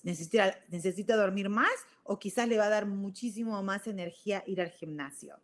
[0.03, 1.73] ¿Necesita, necesita dormir más
[2.03, 5.39] o quizás le va a dar muchísimo más energía ir al gimnasio?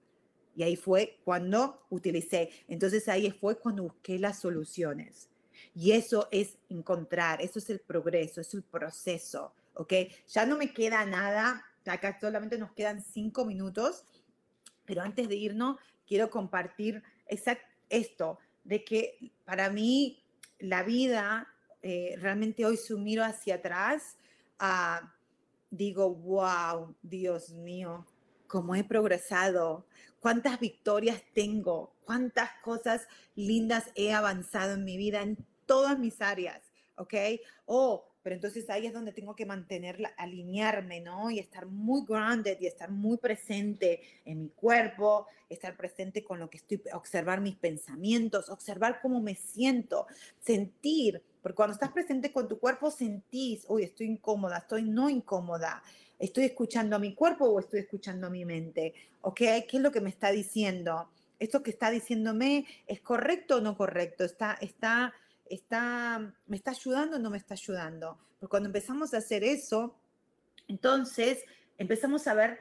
[0.56, 2.50] Y ahí fue cuando utilicé.
[2.68, 5.30] Entonces ahí fue cuando busqué las soluciones.
[5.76, 9.94] Y eso es encontrar, eso es el progreso, es el proceso, ¿ok?
[10.28, 14.06] Ya no me queda nada, acá solamente nos quedan cinco minutos,
[14.86, 17.02] pero antes de irnos, quiero compartir
[17.90, 20.24] esto, de que para mí
[20.60, 21.48] la vida,
[21.82, 24.18] eh, realmente hoy si miro hacia atrás,
[24.62, 25.06] uh,
[25.70, 28.06] digo, wow, Dios mío,
[28.54, 29.88] cómo he progresado,
[30.20, 36.62] cuántas victorias tengo, cuántas cosas lindas he avanzado en mi vida, en todas mis áreas.
[36.98, 37.14] ¿ok?
[37.66, 41.30] O, pero entonces ahí es donde tengo que mantenerla, alinearme, ¿no?
[41.30, 46.50] Y estar muy grounded y estar muy presente en mi cuerpo, estar presente con lo
[46.50, 50.06] que estoy, observar mis pensamientos, observar cómo me siento,
[50.40, 55.84] sentir, porque cuando estás presente con tu cuerpo sentís, uy, estoy incómoda, estoy no incómoda,
[56.26, 59.38] estoy escuchando a mi cuerpo o estoy escuchando a mi mente, ¿ok?
[59.38, 61.10] ¿Qué es lo que me está diciendo?
[61.40, 64.24] ¿Esto que está diciéndome es correcto o no correcto?
[64.24, 65.14] ¿Está, está
[65.50, 68.18] está, me está ayudando o no me está ayudando.
[68.40, 69.96] Porque cuando empezamos a hacer eso,
[70.68, 71.44] entonces
[71.78, 72.58] empezamos a ver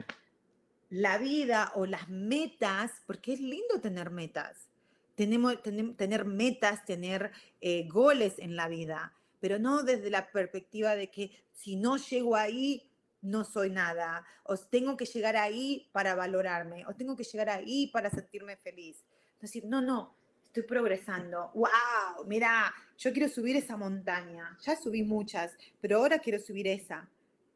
[0.89, 4.67] la vida o las metas, porque es lindo tener metas.
[5.15, 11.09] Tenemos, tener metas, tener eh, goles en la vida, pero no desde la perspectiva de
[11.09, 12.89] que si no llego ahí,
[13.23, 17.87] no soy nada, o tengo que llegar ahí para valorarme, o tengo que llegar ahí
[17.87, 19.03] para sentirme feliz.
[19.35, 20.15] Es decir, no, no,
[20.45, 21.49] estoy progresando.
[21.55, 22.25] ¡Wow!
[22.27, 24.55] Mira, yo quiero subir esa montaña.
[24.61, 27.09] Ya subí muchas, pero ahora quiero subir esa.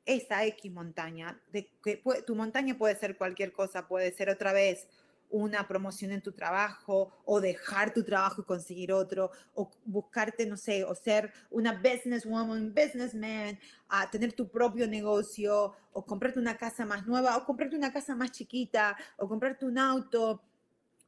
[0.06, 1.40] Esa X montaña.
[1.52, 4.88] De que tu montaña puede ser cualquier cosa, puede ser otra vez
[5.30, 10.58] una promoción en tu trabajo o dejar tu trabajo y conseguir otro o buscarte, no
[10.58, 13.60] sé, o ser una businesswoman, businessman,
[13.90, 18.16] a tener tu propio negocio o comprarte una casa más nueva o comprarte una casa
[18.16, 20.42] más chiquita o comprarte un auto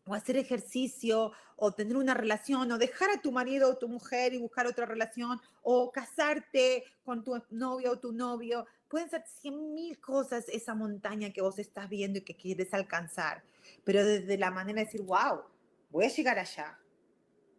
[0.09, 4.33] o hacer ejercicio, o tener una relación, o dejar a tu marido o tu mujer
[4.33, 8.65] y buscar otra relación, o casarte con tu novio o tu novio.
[8.87, 13.43] Pueden ser cien mil cosas esa montaña que vos estás viendo y que quieres alcanzar,
[13.83, 15.41] pero desde la manera de decir, wow,
[15.89, 16.77] voy a llegar allá,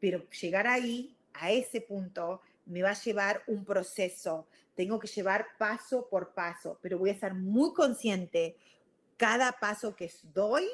[0.00, 4.48] pero llegar ahí, a ese punto, me va a llevar un proceso.
[4.74, 8.56] Tengo que llevar paso por paso, pero voy a estar muy consciente
[9.16, 10.68] cada paso que doy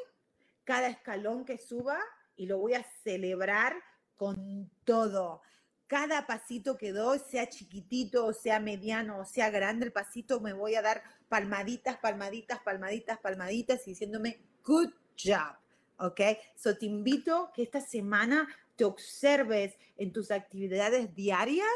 [0.67, 1.99] cada escalón que suba
[2.37, 3.75] y lo voy a celebrar
[4.17, 5.41] con todo.
[5.87, 10.53] Cada pasito que doy, sea chiquitito, o sea mediano, o sea grande, el pasito me
[10.53, 15.57] voy a dar palmaditas, palmaditas, palmaditas, palmaditas y diciéndome, good job.
[15.99, 16.21] ¿Ok?
[16.57, 21.67] So te invito que esta semana te observes en tus actividades diarias,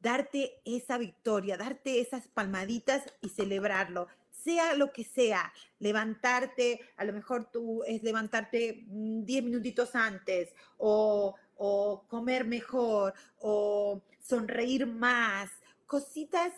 [0.00, 4.08] darte esa victoria, darte esas palmaditas y celebrarlo
[4.42, 10.50] sea lo que sea, levantarte, a lo mejor tú es levantarte 10 mm, minutitos antes
[10.78, 15.50] o, o comer mejor o sonreír más,
[15.86, 16.52] cositas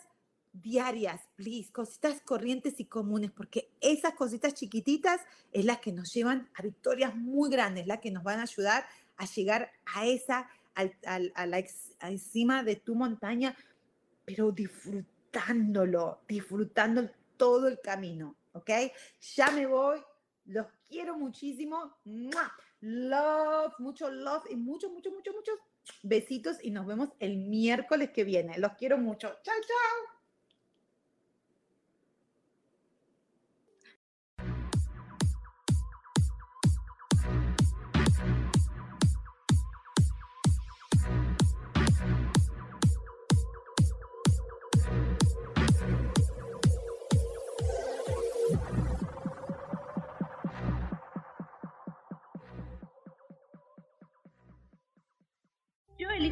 [0.55, 5.21] diarias, please, cositas corrientes y comunes, porque esas cositas chiquititas
[5.53, 8.87] es las que nos llevan a victorias muy grandes, las que nos van a ayudar
[9.17, 11.65] a llegar a esa, a, la
[12.01, 13.57] encima de tu montaña,
[14.25, 18.71] pero disfrutándolo, disfrutando todo el camino, ¿ok?
[19.37, 20.01] Ya me voy,
[20.47, 21.97] los quiero muchísimo.
[22.81, 25.59] Love, mucho love y muchos, muchos, muchos, muchos
[26.03, 28.59] besitos y nos vemos el miércoles que viene.
[28.59, 29.29] Los quiero mucho.
[29.43, 30.14] Chao, chao.